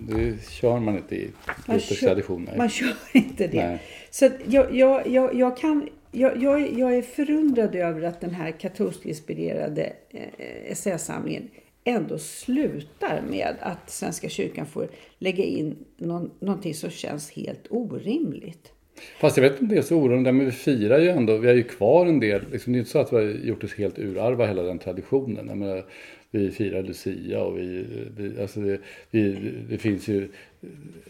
det 0.07 0.49
kör 0.49 0.79
man 0.79 0.97
inte 0.97 1.15
i 1.15 1.31
Luthers 1.67 1.99
kör- 1.99 2.07
tradition. 2.07 2.43
nej. 2.43 2.57
Man 2.57 2.69
kör 2.69 2.93
inte 3.13 3.47
det. 3.47 3.67
Nej. 3.67 3.81
Så 4.11 4.29
jag, 4.45 4.75
jag, 4.75 5.07
jag, 5.07 5.35
jag, 5.35 5.57
kan, 5.57 5.89
jag, 6.11 6.43
jag, 6.43 6.61
är- 6.61 6.79
jag 6.79 6.95
är 6.97 7.01
förundrad 7.01 7.75
över 7.75 8.01
att 8.01 8.21
den 8.21 8.33
här 8.33 8.51
katolskt 8.51 9.05
inspirerade 9.05 9.93
eh, 10.09 10.71
essäsamlingen 10.71 11.49
ändå 11.83 12.17
slutar 12.17 13.21
med 13.29 13.55
att 13.59 13.89
Svenska 13.89 14.29
kyrkan 14.29 14.65
får 14.65 14.87
lägga 15.17 15.43
in 15.43 15.75
någon, 15.97 16.31
någonting 16.39 16.73
som 16.73 16.89
känns 16.89 17.31
helt 17.31 17.67
orimligt. 17.69 18.71
Fast 19.19 19.37
jag 19.37 19.41
vet 19.41 19.51
inte 19.51 19.63
om 19.63 19.69
det 19.69 19.77
är 19.77 19.81
så 19.81 19.95
orimligt, 19.95 20.33
men 20.35 20.45
vi 20.45 20.51
firar 20.51 20.99
ju 20.99 21.09
ändå, 21.09 21.37
vi 21.37 21.47
har 21.47 21.55
ju 21.55 21.63
kvar 21.63 22.05
en 22.05 22.19
del, 22.19 22.41
liksom, 22.51 22.73
det 22.73 22.77
är 22.77 22.79
inte 22.79 22.91
så 22.91 22.99
att 22.99 23.13
vi 23.13 23.15
har 23.15 23.23
gjort 23.23 23.63
oss 23.63 23.73
helt 23.73 23.99
urarva 23.99 24.45
hela 24.45 24.63
den 24.63 24.79
traditionen. 24.79 25.47
Jag 25.47 25.57
menar, 25.57 25.85
vi 26.31 26.51
firar 26.51 26.83
Lucia 26.83 27.43
och 27.43 27.57
vi, 27.57 27.85
vi 28.17 28.41
alltså 28.41 28.59
det, 28.59 28.77
vi, 29.11 29.51
det 29.69 29.77
finns 29.77 30.07
ju 30.07 30.29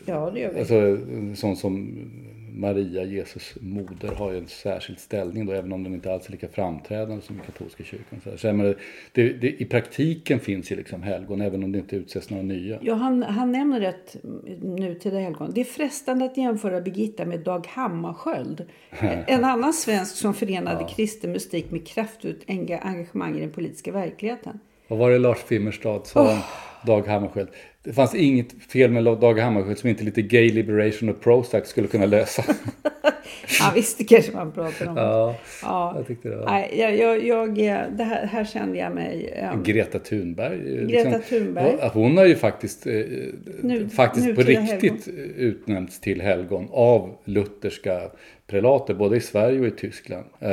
Ja, 0.05 0.31
det 0.33 0.39
gör 0.39 0.53
vi. 0.53 0.59
Alltså 0.59 0.75
en 0.75 1.35
sån 1.35 1.55
som 1.55 1.97
Maria, 2.53 3.03
Jesus 3.03 3.55
moder, 3.61 4.07
har 4.07 4.31
ju 4.31 4.37
en 4.37 4.47
särskild 4.47 4.99
ställning 4.99 5.45
då, 5.45 5.53
även 5.53 5.71
om 5.71 5.83
den 5.83 5.93
inte 5.93 6.13
alls 6.13 6.27
är 6.27 6.31
lika 6.31 6.47
framträdande 6.47 7.21
som 7.21 7.35
i 7.35 7.39
katolska 7.45 7.83
kyrkan. 7.83 8.21
Så, 8.23 8.37
så 8.37 8.53
menar, 8.53 8.75
det, 9.11 9.29
det, 9.29 9.61
I 9.61 9.65
praktiken 9.65 10.39
finns 10.39 10.71
ju 10.71 10.75
liksom 10.75 11.03
helgon, 11.03 11.41
även 11.41 11.63
om 11.63 11.71
det 11.71 11.79
inte 11.79 11.95
utses 11.95 12.29
några 12.29 12.43
nya. 12.43 12.79
Ja, 12.81 12.93
han, 12.93 13.23
han 13.23 13.51
nämner 13.51 13.81
ett 13.81 14.15
nutida 14.61 15.19
helgon. 15.19 15.51
Det 15.53 15.61
är 15.61 15.65
frestande 15.65 16.25
att 16.25 16.37
jämföra 16.37 16.81
Birgitta 16.81 17.25
med 17.25 17.39
Dag 17.39 17.67
Hammarskjöld. 17.67 18.65
En 19.27 19.43
annan 19.43 19.73
svensk 19.73 20.15
som 20.15 20.33
förenade 20.33 20.87
kristen 20.95 21.31
mystik 21.31 21.71
med 21.71 21.87
kraftfullt 21.87 22.45
enga- 22.47 22.79
engagemang 22.79 23.37
i 23.37 23.41
den 23.41 23.51
politiska 23.51 23.91
verkligheten. 23.91 24.59
Vad 24.91 24.99
var 24.99 25.11
det 25.11 25.17
Lars 25.19 25.37
Fimmerstad 25.37 26.01
sa 26.07 26.31
om 26.31 26.39
Dag 26.85 27.07
Hammarskjöld? 27.07 27.47
Det 27.83 27.93
fanns 27.93 28.15
inget 28.15 28.47
fel 28.73 28.91
med 28.91 29.03
Dag 29.03 29.39
Hammarskjöld 29.39 29.77
som 29.77 29.89
inte 29.89 30.03
lite 30.03 30.21
gay 30.21 30.51
liberation 30.51 31.09
och 31.09 31.21
Prozac 31.21 31.67
skulle 31.67 31.87
kunna 31.87 32.05
lösa. 32.05 32.43
Ja, 33.59 33.71
visst, 33.75 33.97
det 33.97 34.03
kanske 34.03 34.31
man 34.31 34.51
pratar 34.51 34.87
om. 34.87 34.97
ja, 34.97 35.35
Ja. 35.63 35.93
jag 35.97 36.07
tyckte 36.07 36.29
det 36.29 36.35
var... 36.35 36.45
Nej, 36.45 36.73
jag, 36.79 36.97
jag, 36.97 37.57
jag, 37.57 37.93
det 37.97 38.03
här, 38.03 38.25
här 38.25 38.45
kände 38.45 38.77
jag 38.77 38.93
mig... 38.95 39.33
eh, 39.35 39.61
Greta 39.61 39.99
Thunberg. 39.99 40.77
eh, 40.79 40.87
Greta 40.87 41.19
Thunberg. 41.19 41.89
Hon, 41.93 42.17
har 42.17 42.25
ju 42.25 42.35
faktiskt, 42.35 42.87
eh, 42.87 42.93
Nu- 43.61 43.89
faktiskt 43.89 44.25
på 44.35 44.41
nutida 44.41 44.61
riktigt 44.61 45.07
utnämnts 45.37 45.99
till 45.99 46.21
helgon 46.21 46.67
av 46.71 47.15
lutherska 47.25 48.01
prelater, 48.51 48.93
både 48.93 49.17
i 49.17 49.19
Sverige 49.21 49.59
och 49.59 49.67
i 49.67 49.71
Tyskland. 49.71 50.25
Eh, 50.39 50.49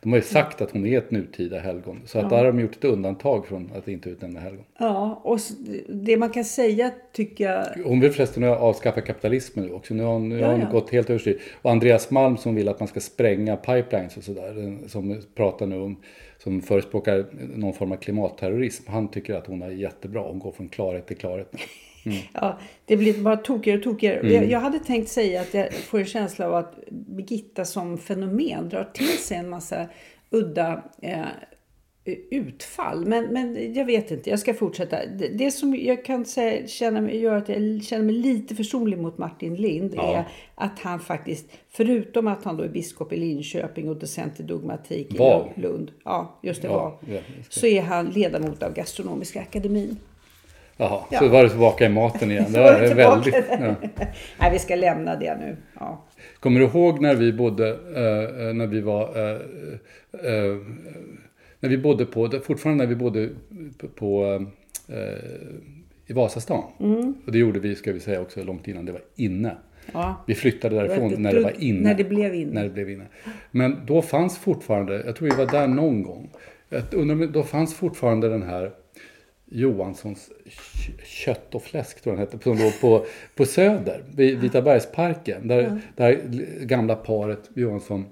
de 0.00 0.12
har 0.12 0.16
ju 0.16 0.22
sagt 0.22 0.60
att 0.60 0.70
hon 0.70 0.86
är 0.86 0.98
ett 0.98 1.10
nutida 1.10 1.58
helgon. 1.58 2.02
Så 2.04 2.18
att 2.18 2.30
där 2.30 2.36
har 2.36 2.44
de 2.44 2.60
gjort 2.60 2.76
ett 2.76 2.84
undantag 2.84 3.46
från 3.46 3.70
att 3.76 3.88
inte 3.88 4.10
utnämna 4.10 4.40
helgon. 4.40 4.64
Ja, 4.78 5.20
och 5.24 5.38
det 5.88 6.16
man 6.16 6.30
kan 6.30 6.44
säga 6.44 6.90
tycker 7.12 7.44
jag... 7.44 7.66
Hon 7.84 8.00
vill 8.00 8.12
förresten 8.12 8.44
avskaffa 8.44 9.00
kapitalismen 9.00 9.66
nu 9.66 9.72
också. 9.72 9.94
Nu 9.94 10.02
har 10.02 10.12
hon, 10.12 10.28
nu 10.28 10.42
har 10.42 10.50
hon 10.50 10.60
Ja, 10.60 10.66
ja. 10.66 10.72
gått 10.72 10.90
helt 10.90 11.10
överstyr. 11.10 11.40
Och 11.62 11.70
Andreas 11.70 12.10
Malm 12.10 12.36
som 12.36 12.54
vill 12.54 12.68
att 12.68 12.80
man 12.80 12.88
ska 12.88 13.00
spränga 13.00 13.56
pipelines 13.56 14.16
och 14.16 14.22
sådär. 14.24 14.54
den 14.54 14.88
Som 14.88 15.22
pratar 15.34 15.66
nu 15.66 15.80
om, 15.80 15.96
som 16.38 16.60
förespråkar 16.60 17.26
någon 17.56 17.72
form 17.72 17.92
av 17.92 17.96
klimatterrorism. 17.96 18.90
Han 18.90 19.08
tycker 19.08 19.34
att 19.34 19.46
hon 19.46 19.62
är 19.62 19.70
jättebra. 19.70 20.22
Hon 20.22 20.38
går 20.38 20.52
från 20.52 20.68
klarhet 20.68 21.06
till 21.06 21.16
klarhet 21.16 21.48
nu. 21.52 21.58
Ja, 22.32 22.58
det 22.84 22.96
blir 22.96 23.22
bara 23.22 23.36
tokigare 23.36 23.78
och 23.78 23.84
tokigare. 23.84 24.18
Mm. 24.20 24.32
Jag, 24.32 24.50
jag 24.50 24.60
hade 24.60 24.78
tänkt 24.78 25.08
säga 25.08 25.40
att 25.40 25.54
jag 25.54 25.72
får 25.74 25.98
en 25.98 26.04
känsla 26.06 26.46
av 26.46 26.54
att 26.54 26.74
Birgitta 26.90 27.64
som 27.64 27.98
fenomen 27.98 28.68
drar 28.68 28.84
till 28.94 29.06
sig 29.18 29.36
en 29.36 29.48
massa 29.48 29.86
udda 30.30 30.82
eh, 31.02 31.24
utfall. 32.30 33.06
Men, 33.06 33.24
men 33.24 33.74
jag 33.74 33.84
vet 33.84 34.10
inte, 34.10 34.30
jag 34.30 34.38
ska 34.38 34.54
fortsätta. 34.54 34.96
Det, 35.06 35.28
det 35.28 35.50
som 35.50 35.76
jag 35.76 36.04
kan 36.04 36.24
säga 36.24 36.66
känna 36.66 37.00
mig, 37.00 37.20
gör 37.20 37.34
att 37.36 37.48
jag 37.48 37.82
känner 37.82 38.04
mig 38.04 38.14
lite 38.14 38.54
försonlig 38.54 38.98
mot 38.98 39.18
Martin 39.18 39.54
Lind 39.54 39.92
Ja. 39.96 40.16
är 40.16 40.24
att 40.54 40.78
han 40.78 41.00
faktiskt, 41.00 41.46
förutom 41.70 42.26
att 42.26 42.44
han 42.44 42.56
då 42.56 42.62
är 42.64 42.68
biskop 42.68 43.12
i 43.12 43.16
Linköping 43.16 43.88
och 43.88 43.96
docent 43.96 44.40
i 44.40 44.42
dogmatik 44.42 45.18
Var. 45.18 45.52
i 45.56 45.60
Lund. 45.60 45.90
Ja, 46.04 46.38
just 46.42 46.62
det 46.62 46.68
Ja, 46.68 46.74
var. 46.74 47.14
ja. 47.14 47.20
Så 47.48 47.66
är 47.66 47.82
han 47.82 48.06
ledamot 48.10 48.62
av 48.62 48.74
Gastronomiska 48.74 49.40
akademin. 49.40 49.96
Jaha, 50.82 51.00
Ja. 51.10 51.18
så 51.18 51.28
var 51.28 51.42
det 51.42 51.48
tillbaka 51.48 51.86
i 51.86 51.88
maten 51.88 52.30
igen. 52.30 52.44
Det 52.52 52.60
var 52.60 52.80
det 52.80 52.94
väldigt... 52.94 53.34
Ja. 53.60 53.74
Nej, 54.40 54.50
vi 54.52 54.58
ska 54.58 54.74
lämna 54.76 55.16
det 55.16 55.36
nu. 55.36 55.56
Ja. 55.80 56.04
Kommer 56.40 56.60
du 56.60 56.66
ihåg 56.66 57.00
när 57.00 57.14
vi 57.14 57.32
bodde, 57.32 57.68
eh, 57.68 58.46
eh, 58.48 58.54
när 58.54 58.66
vi 58.66 58.80
var, 58.80 59.02
eh, 59.02 59.36
eh, 60.12 60.56
när 61.60 61.68
vi 61.68 61.78
bodde 61.78 62.04
på, 62.06 62.30
fortfarande 62.44 62.84
när 62.84 62.88
vi 62.88 62.96
bodde 62.96 63.28
på, 63.78 63.88
på 63.88 64.24
eh, 64.88 65.24
i 66.06 66.12
Vasastan. 66.12 66.62
Mm. 66.80 67.14
Och 67.26 67.32
det 67.32 67.38
gjorde 67.38 67.60
vi, 67.60 67.74
ska 67.74 67.92
vi 67.92 68.00
säga 68.00 68.20
också, 68.20 68.42
långt 68.44 68.68
innan 68.68 68.84
det 68.84 68.92
var 68.92 69.02
inne. 69.16 69.56
Ja. 69.92 70.24
Vi 70.26 70.34
flyttade 70.34 70.76
därifrån 70.76 71.14
när 71.18 71.32
det 71.34 71.40
var 71.40 71.62
inne. 71.62 71.80
när 71.88 71.94
det 71.94 72.04
blev 72.04 72.34
inne. 72.34 72.52
När 72.54 72.62
det 72.62 72.70
blev 72.70 72.90
inne. 72.90 73.04
Men 73.50 73.76
då 73.86 74.02
fanns 74.02 74.38
fortfarande, 74.38 75.02
jag 75.06 75.16
tror 75.16 75.30
vi 75.30 75.36
var 75.36 75.46
där 75.46 75.66
någon 75.66 76.02
gång. 76.02 76.30
Jag 76.68 76.82
undrar, 76.94 77.14
om- 77.26 77.32
då 77.32 77.42
fanns 77.42 77.74
fortfarande 77.74 78.28
den 78.28 78.42
här 78.42 78.70
Johanssons 79.54 80.30
kött 81.04 81.54
och 81.54 81.62
fläsk, 81.62 82.00
tror 82.02 82.16
jag 82.16 82.28
den 82.28 82.32
hette, 82.32 82.44
som 82.44 82.58
låg 82.58 82.80
på, 82.80 83.06
på 83.34 83.44
Söder, 83.44 84.04
vid 84.14 84.38
Vitabergsparken. 84.38 85.48
Där, 85.48 85.80
där 85.96 86.22
gamla 86.64 86.96
paret 86.96 87.50
Johansson 87.54 88.06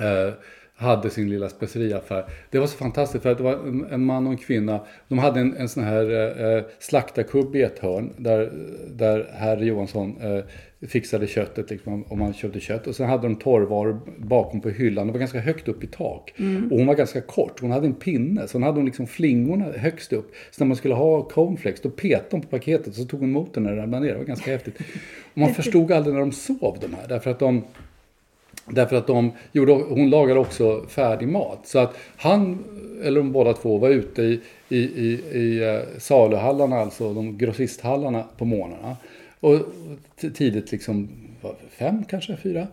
eh, 0.00 0.34
hade 0.80 1.10
sin 1.10 1.30
lilla 1.30 1.48
speceriaffär. 1.48 2.24
Det 2.50 2.58
var 2.58 2.66
så 2.66 2.76
fantastiskt 2.76 3.22
för 3.22 3.32
att 3.32 3.38
det 3.38 3.44
var 3.44 3.52
en, 3.52 3.86
en 3.90 4.04
man 4.04 4.26
och 4.26 4.32
en 4.32 4.38
kvinna. 4.38 4.80
De 5.08 5.18
hade 5.18 5.40
en, 5.40 5.56
en 5.56 5.68
sån 5.68 5.84
här 5.84 6.34
eh, 6.56 6.64
slaktarkubb 6.78 7.56
i 7.56 7.62
ett 7.62 7.78
hörn 7.78 8.12
där, 8.16 8.52
där 8.90 9.30
herr 9.32 9.56
Johansson 9.62 10.16
eh, 10.20 10.44
fixade 10.88 11.26
köttet 11.26 11.70
liksom, 11.70 12.04
om 12.08 12.18
man 12.18 12.32
köpte 12.34 12.60
kött. 12.60 12.86
Och 12.86 12.96
sen 12.96 13.08
hade 13.08 13.22
de 13.22 13.36
torrvaror 13.36 14.00
bakom 14.16 14.60
på 14.60 14.68
hyllan. 14.68 15.06
Det 15.06 15.12
var 15.12 15.20
ganska 15.20 15.40
högt 15.40 15.68
upp 15.68 15.84
i 15.84 15.86
tak. 15.86 16.34
Och 16.70 16.76
hon 16.76 16.86
var 16.86 16.94
ganska 16.94 17.20
kort. 17.20 17.60
Hon 17.60 17.70
hade 17.70 17.86
en 17.86 17.94
pinne. 17.94 18.48
Så 18.48 18.54
hon 18.54 18.62
hade 18.62 18.78
hon 18.78 18.86
liksom 18.86 19.06
flingorna 19.06 19.64
högst 19.76 20.12
upp. 20.12 20.32
Så 20.50 20.64
när 20.64 20.68
man 20.68 20.76
skulle 20.76 20.94
ha 20.94 21.22
cornflakes 21.22 21.80
då 21.80 21.90
petade 21.90 22.26
hon 22.30 22.40
på 22.40 22.48
paketet 22.48 22.94
så 22.94 23.04
tog 23.04 23.20
hon 23.20 23.28
emot 23.28 23.54
den 23.54 23.62
när 23.62 23.72
det 23.72 23.82
ramlade 23.82 24.06
ner. 24.06 24.12
Det 24.12 24.18
var 24.18 24.24
ganska 24.24 24.50
häftigt. 24.50 24.80
Och 25.32 25.38
man 25.38 25.54
förstod 25.54 25.92
aldrig 25.92 26.14
när 26.14 26.20
de 26.20 26.32
sov 26.32 26.78
de 26.80 26.94
här. 26.94 27.08
Därför 27.08 27.30
att 27.30 27.38
de 27.38 27.64
Därför 28.66 28.96
att 28.96 29.06
de 29.06 29.32
gjorde, 29.52 29.72
hon 29.72 30.10
lagade 30.10 30.40
också 30.40 30.84
färdig 30.88 31.28
mat. 31.28 31.58
Så 31.64 31.78
att 31.78 31.96
han, 32.16 32.64
eller 33.02 33.20
de 33.20 33.32
båda 33.32 33.52
två, 33.52 33.78
var 33.78 33.88
ute 33.88 34.22
i, 34.22 34.40
i, 34.68 34.78
i, 34.78 35.20
i 35.32 35.74
eh, 35.74 35.98
saluhallarna, 35.98 36.76
alltså 36.76 37.14
de 37.14 37.38
grossisthallarna 37.38 38.24
på 38.38 38.44
morgnarna. 38.44 38.96
Och 39.40 39.58
tidigt 40.34 40.72
liksom, 40.72 41.08
fem 41.70 42.04
kanske, 42.08 42.36
fyra. 42.36 42.66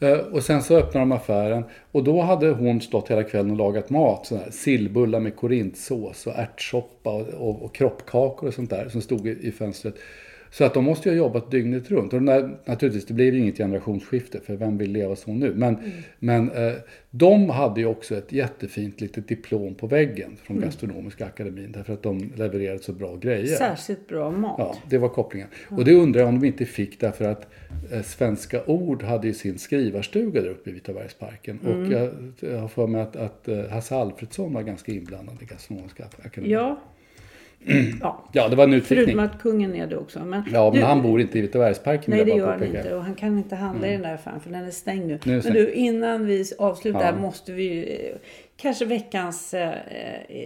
Eh, 0.00 0.18
och 0.18 0.42
sen 0.42 0.62
så 0.62 0.76
öppnade 0.76 0.98
de 0.98 1.12
affären. 1.12 1.64
Och 1.92 2.04
då 2.04 2.20
hade 2.20 2.50
hon 2.50 2.80
stått 2.80 3.10
hela 3.10 3.22
kvällen 3.22 3.50
och 3.50 3.56
lagat 3.56 3.90
mat. 3.90 4.26
Sådär, 4.26 4.48
sillbullar 4.50 5.20
med 5.20 5.36
korintsås 5.36 6.26
och 6.26 6.32
ärtsoppa 6.36 7.10
och, 7.10 7.28
och, 7.28 7.62
och 7.62 7.74
kroppkakor 7.74 8.48
och 8.48 8.54
sånt 8.54 8.70
där 8.70 8.88
som 8.88 9.02
stod 9.02 9.26
i, 9.26 9.38
i 9.42 9.52
fönstret. 9.52 9.94
Så 10.54 10.64
att 10.64 10.74
de 10.74 10.84
måste 10.84 11.08
ju 11.08 11.14
ha 11.14 11.18
jobbat 11.18 11.50
dygnet 11.50 11.90
runt. 11.90 12.12
Och 12.12 12.22
när, 12.22 12.56
naturligtvis, 12.64 13.06
det 13.06 13.14
blev 13.14 13.34
ju 13.34 13.40
inget 13.40 13.56
generationsskifte, 13.56 14.40
för 14.40 14.56
vem 14.56 14.78
vill 14.78 14.92
leva 14.92 15.16
så 15.16 15.32
nu? 15.32 15.54
Men, 15.54 15.76
men 16.18 16.50
eh, 16.50 16.72
de 17.10 17.50
hade 17.50 17.80
ju 17.80 17.86
också 17.86 18.16
ett 18.16 18.32
jättefint 18.32 19.00
litet 19.00 19.28
diplom 19.28 19.74
på 19.74 19.86
väggen 19.86 20.36
från 20.42 20.60
Gastronomiska 20.60 21.26
akademin, 21.26 21.72
därför 21.72 21.92
att 21.92 22.02
de 22.02 22.32
levererade 22.36 22.78
så 22.78 22.92
bra 22.92 23.16
grejer. 23.16 23.56
Särskilt 23.56 24.08
bra 24.08 24.30
mat. 24.30 24.54
Ja, 24.58 24.76
det 24.90 24.98
var 24.98 25.08
kopplingen. 25.08 25.48
Och 25.68 25.84
det 25.84 25.94
undrar 25.94 26.20
jag 26.20 26.28
om 26.28 26.40
de 26.40 26.46
inte 26.46 26.64
fick 26.64 27.00
därför 27.00 27.24
att 27.24 27.48
eh, 27.92 28.02
Svenska 28.02 28.64
Ord 28.66 29.02
hade 29.02 29.26
ju 29.26 29.34
sin 29.34 29.58
skrivarstuga 29.58 30.40
där 30.40 30.48
uppe 30.50 30.70
i 30.70 30.72
Vitabergsparken. 30.72 31.58
Och 31.58 31.92
jag, 31.92 32.10
jag 32.40 32.58
har 32.58 32.68
för 32.68 32.86
mig 32.86 33.00
att, 33.00 33.16
att 33.16 33.48
eh, 33.48 33.68
Hasse 33.70 33.94
Alfredsson 33.94 34.52
var 34.52 34.62
ganska 34.62 34.92
inblandad 34.92 35.42
i 35.42 35.44
Gastronomiska 35.44 36.04
akademin. 36.24 36.50
Ja. 36.50 36.80
Ja. 38.00 38.24
Ja, 38.32 38.48
det 38.48 38.56
var 38.56 38.64
en 38.64 38.74
utvikning. 38.74 39.04
Förutom 39.06 39.24
att 39.24 39.42
kungen 39.42 39.74
är 39.74 39.86
det 39.86 39.96
också. 39.96 40.24
Men 40.24 40.42
Ja, 40.52 40.70
men 40.70 40.80
du- 40.80 40.86
han 40.86 41.02
bor 41.02 41.20
inte 41.20 41.38
i 41.38 41.42
Vitabergsparken 41.42 42.14
Nej, 42.16 42.24
det 42.24 42.30
gör 42.30 42.52
han 42.52 42.64
inte. 42.64 42.94
Och 42.94 43.04
han 43.04 43.14
kan 43.14 43.38
inte 43.38 43.56
handla 43.56 43.88
i 43.88 43.92
den 43.92 44.02
där 44.02 44.14
affären 44.14 44.40
för 44.40 44.50
den 44.50 44.64
är 44.64 44.70
stängd 44.70 45.06
nu. 45.06 45.18
Nu 45.24 45.38
är 45.38 45.42
Men 45.42 45.52
du, 45.52 45.72
innan 45.72 46.26
vi 46.26 46.44
avslutar 46.58 47.04
Ja. 47.04 47.16
måste 47.20 47.52
vi 47.52 47.62
ju, 47.62 47.84
eh, 47.84 48.16
kanske 48.56 48.84
veckans 48.84 49.54
eh, 49.54 49.68
eh, 49.68 49.74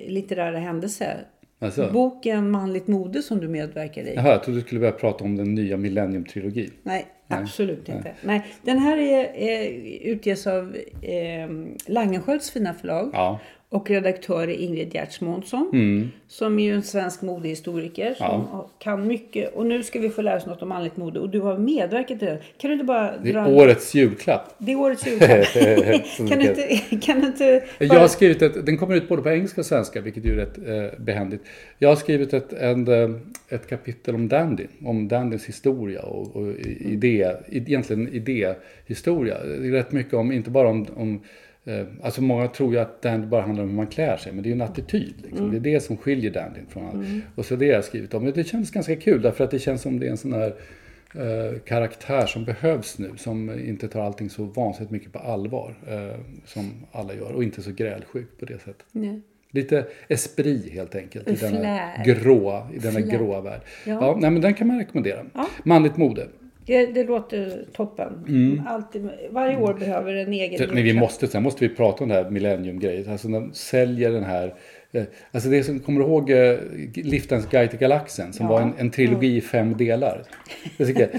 litterära 0.09 0.59
händelse. 0.59 1.17
Alltså. 1.61 1.91
Boken 1.93 2.51
Manligt 2.51 2.87
mode 2.87 3.23
som 3.23 3.41
du 3.41 3.49
medverkar 3.49 4.03
i. 4.03 4.13
Jaha, 4.15 4.29
jag 4.29 4.43
trodde 4.45 4.59
du 4.61 4.65
skulle 4.65 4.81
börja 4.81 4.93
prata 4.93 5.25
om 5.25 5.37
den 5.37 5.55
nya 5.55 5.77
Millennium-trilogin. 5.77 6.71
Nej, 6.83 7.07
absolut 7.29 7.89
inte. 7.89 8.13
Nej, 8.23 8.47
den 8.63 8.79
här 8.79 8.97
är, 8.97 9.25
eh, 9.35 9.67
utges 10.13 10.47
av 10.47 10.77
eh, 11.03 11.49
Langenskiölds 11.87 12.51
fina 12.51 12.75
förlag. 12.75 13.11
Ja. 13.13 13.41
Och 13.71 13.91
redaktör 13.91 14.49
är 14.49 14.55
Ingrid 14.55 14.95
Gertz 14.95 15.21
Månsson. 15.21 15.71
Mm. 15.73 16.09
Som 16.29 16.59
är 16.59 16.65
ju 16.65 16.75
en 16.75 16.83
svensk 16.83 17.23
modehistoriker. 17.23 18.15
Som 18.15 18.65
kan 18.79 19.07
mycket. 19.07 19.55
Och 19.55 19.67
nu 19.67 19.83
ska 19.83 19.99
vi 19.99 20.11
få 20.11 20.23
lära 20.23 20.37
oss 20.37 20.47
något 20.47 20.63
om 20.63 20.69
manligt 20.69 20.97
mode. 20.97 21.21
Och 21.21 21.29
du 21.29 21.41
har 21.41 21.59
medverkat 21.59 22.19
till 22.19 22.29
det. 22.29 22.39
Kan 22.59 22.69
du 22.69 22.73
inte 22.73 22.85
bara 22.85 23.19
Det 23.19 23.33
dra... 23.33 23.41
är 23.41 23.55
årets 23.55 23.95
julklapp. 23.95 24.55
Det 24.59 24.73
är 24.73 24.77
årets 24.77 25.07
julklapp. 25.07 25.47
kan, 26.29 26.39
du 26.39 26.49
inte, 26.49 26.79
kan 27.07 27.21
du 27.21 27.27
inte... 27.27 27.65
Jag 27.79 28.01
har 28.01 28.09
skrivit 28.09 28.43
ett, 28.43 28.67
den 28.67 28.79
kommer 28.79 28.97
ut 28.97 29.09
både 29.09 29.23
på 29.23 29.31
engelska 29.31 29.61
och 29.61 29.67
svenska, 29.67 30.01
vilket 30.01 30.25
ju 30.25 30.33
är 30.33 30.37
rätt 30.37 30.59
eh, 30.59 31.01
behändigt. 31.01 31.43
Jag 31.79 31.89
har 31.89 31.97
skrivit 31.97 32.33
ett, 32.33 32.53
en, 32.53 32.89
eh, 32.89 33.21
ett 33.49 33.69
kapitel 33.69 34.15
om 34.15 34.29
dandy, 34.29 34.67
om 34.85 35.09
dandyns 35.09 35.47
historia 35.47 36.03
och, 36.03 36.37
och 36.37 36.55
idé, 36.81 37.33
egentligen 37.49 38.09
idéhistoria. 38.09 39.45
Det 39.45 39.69
är 39.69 39.73
rätt 39.73 39.93
mycket 39.93 40.15
om, 40.15 40.33
inte 40.33 40.51
bara 40.51 40.69
om, 40.69 40.87
om 40.97 41.21
Alltså 42.03 42.23
många 42.23 42.49
tror 42.49 42.73
ju 42.73 42.79
att 42.81 43.03
dandy 43.03 43.27
bara 43.27 43.43
handlar 43.43 43.63
om 43.63 43.71
hur 43.71 43.77
man 43.77 43.87
klär 43.87 44.17
sig, 44.17 44.33
men 44.33 44.43
det 44.43 44.47
är 44.47 44.51
ju 44.51 44.55
en 44.55 44.61
attityd. 44.63 45.15
Liksom. 45.23 45.51
Det 45.51 45.57
är 45.57 45.61
det 45.61 45.81
som 45.81 45.97
skiljer 45.97 46.31
dandyn 46.31 46.67
från 46.69 46.87
allt. 46.87 47.09
Och 47.35 47.45
så 47.45 47.57
det 47.57 47.67
har 47.67 47.73
jag 47.73 47.85
skrivit 47.85 48.15
om. 48.15 48.33
Det 48.35 48.45
känns 48.45 48.71
ganska 48.71 48.97
kul, 48.97 49.23
därför 49.23 49.45
att 49.45 49.51
det 49.51 49.59
känns 49.59 49.83
som 49.83 50.01
det 50.01 50.07
är 50.07 50.11
en 50.11 50.17
sån 50.17 50.33
här 50.33 50.55
eh, 51.15 51.59
karaktär 51.59 52.27
som 52.27 52.45
behövs 52.45 52.99
nu. 52.99 53.11
Som 53.17 53.51
inte 53.61 53.89
tar 53.89 54.01
allting 54.03 54.31
så 54.31 54.45
vansinnigt 54.45 54.91
mycket 54.91 55.13
på 55.13 55.19
allvar. 55.19 55.75
Eh, 55.89 56.21
som 56.45 56.71
alla 56.93 57.15
gör. 57.15 57.33
Och 57.33 57.43
inte 57.45 57.63
så 57.63 57.73
grälsjuk 57.73 58.39
på 58.39 58.45
det 58.45 58.59
sättet. 58.59 58.87
Nej. 58.93 59.21
Lite 59.51 59.87
esprit 60.09 60.73
helt 60.73 60.95
enkelt. 60.95 61.29
I 61.29 61.35
denna 61.35 61.59
Flär. 61.59 62.05
grå, 62.05 62.67
i 62.75 62.79
denna 62.79 63.01
Flär. 63.01 63.19
gråa 63.19 63.41
värld. 63.41 63.61
Ja. 63.87 63.93
Ja. 63.93 64.17
nej, 64.21 64.31
men 64.31 64.43
den 64.43 64.55
kan 64.55 64.67
man 64.67 64.79
rekommendera. 64.79 65.25
Manligt 65.65 65.97
mode. 65.97 66.27
Det, 66.69 66.87
det 66.87 67.05
låter 67.05 67.65
toppen. 67.73 68.63
Alltid, 68.69 69.09
varje 69.31 69.57
år 69.57 69.75
behöver 69.75 70.15
en 70.15 70.33
egen 70.33 70.59
Det- 70.59 70.75
Men 70.75 70.83
vi 70.85 70.93
måste, 70.95 71.27
sen 71.29 71.43
måste 71.43 71.69
vi 71.69 71.75
prata 71.75 72.03
om 72.05 72.09
det 72.09 72.15
här 72.15 72.31
millennium-grejen. 72.31 73.11
Alltså 73.13 73.29
de 73.29 73.51
säljer 73.53 74.11
den 74.11 74.25
här 74.25 74.55
eh, 74.93 75.03
Alltså 75.33 75.49
det 75.49 75.63
som, 75.63 75.81
kommer 75.81 76.01
du 76.01 76.07
ihåg 76.07 76.31
eh, 76.31 76.57
Liftens 76.95 77.47
guide 77.47 77.71
till 77.71 77.79
galaxen? 77.79 78.33
Som 78.33 78.47
var 78.47 78.61
en, 78.61 78.73
en 78.79 78.91
trilogi 78.91 79.37
i 79.37 79.41
fem 79.41 79.77
delar. 79.77 80.23
Det 80.77 80.87
tycker 80.87 81.01
jag. 81.01 81.11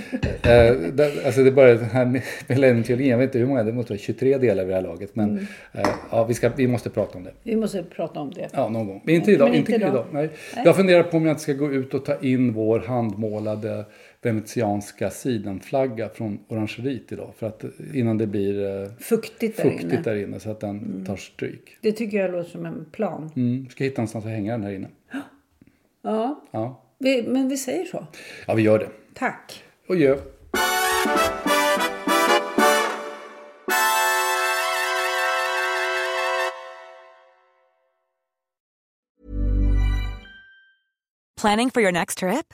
Eh, 0.70 0.76
där- 0.94 1.26
alltså 1.26 1.44
det 1.44 1.52
började 1.52 1.80
den 1.80 1.90
här 1.90 2.06
millennium-trilogin, 2.48 3.10
jag 3.10 3.18
vet 3.18 3.26
inte 3.26 3.40
hur 3.40 3.46
många, 3.46 3.64
det 3.64 3.74
måste 3.74 3.94
vara 3.94 4.00
23 4.00 4.38
delar 4.38 4.64
vid 4.64 4.72
det 4.72 4.76
här 4.76 4.82
laget. 4.88 5.16
Men 5.16 5.30
Mm. 5.30 5.46
eh, 5.74 5.88
ja, 6.12 6.24
vi, 6.26 6.34
ska, 6.34 6.50
vi 6.56 6.68
måste 6.68 6.90
prata 6.90 7.18
om 7.18 7.24
det. 7.24 7.32
Vi 7.44 7.56
måste 7.56 7.84
prata 7.84 8.20
om 8.20 8.32
det. 8.32 8.48
Ja, 8.54 8.70
någon 8.70 8.88
gång. 8.88 9.02
Men 9.06 9.16
inte 9.16 9.32
idag. 9.32 9.48
Men 9.50 9.58
inte 9.58 9.76
idag. 9.76 9.90
idag. 9.90 10.06
Nej. 10.12 10.30
Jag 10.66 10.76
funderar 10.76 11.04
på 11.04 11.18
om 11.18 11.26
jag 11.26 11.32
inte 11.34 11.44
ska 11.44 11.54
gå 11.54 11.72
ut 11.74 11.94
och 11.94 12.06
ta 12.06 12.16
in 12.22 12.54
vår 12.54 12.80
handmålade 12.80 13.86
venetianska 14.22 15.10
sidenflagga 15.10 16.10
från 16.10 16.40
orangeriet 16.48 17.12
idag. 17.12 17.34
För 17.38 17.48
att 17.48 17.64
innan 17.94 18.18
det 18.18 18.28
blir 18.28 18.82
eh, 18.84 18.90
Fuktigt 19.00 19.58
där 19.58 19.64
fuktigt 19.64 19.94
inne. 19.94 20.02
där 20.02 20.16
inne 20.16 20.40
så 20.40 20.52
att 20.52 20.60
den 20.60 21.06
tar 21.06 21.16
stryk. 21.16 21.78
Det 21.82 21.92
tycker 21.92 22.18
jag 22.18 22.32
låter 22.32 22.50
som 22.50 22.66
en 22.66 22.86
plan. 22.92 23.32
Mm. 23.36 23.70
Ska 23.70 23.84
hitta 23.84 24.02
någonstans 24.02 24.26
att 24.26 24.32
hänga 24.32 24.52
den 24.52 24.64
här 24.64 24.72
inne. 24.72 24.88
Ja, 26.02 26.44
Ja, 26.52 26.82
vi, 26.98 27.24
men 27.28 27.50
vi 27.50 27.58
säger 27.58 27.86
så. 27.86 28.08
ja 28.48 28.54
vi 28.54 28.62
gör 28.64 28.80
det. 28.80 28.90
Tack. 29.14 29.64
Och 29.88 29.96
gör. 29.96 30.20
Planning 41.42 41.72
for 41.72 41.82
your 41.82 41.92
next 41.92 42.18
trip? 42.18 42.54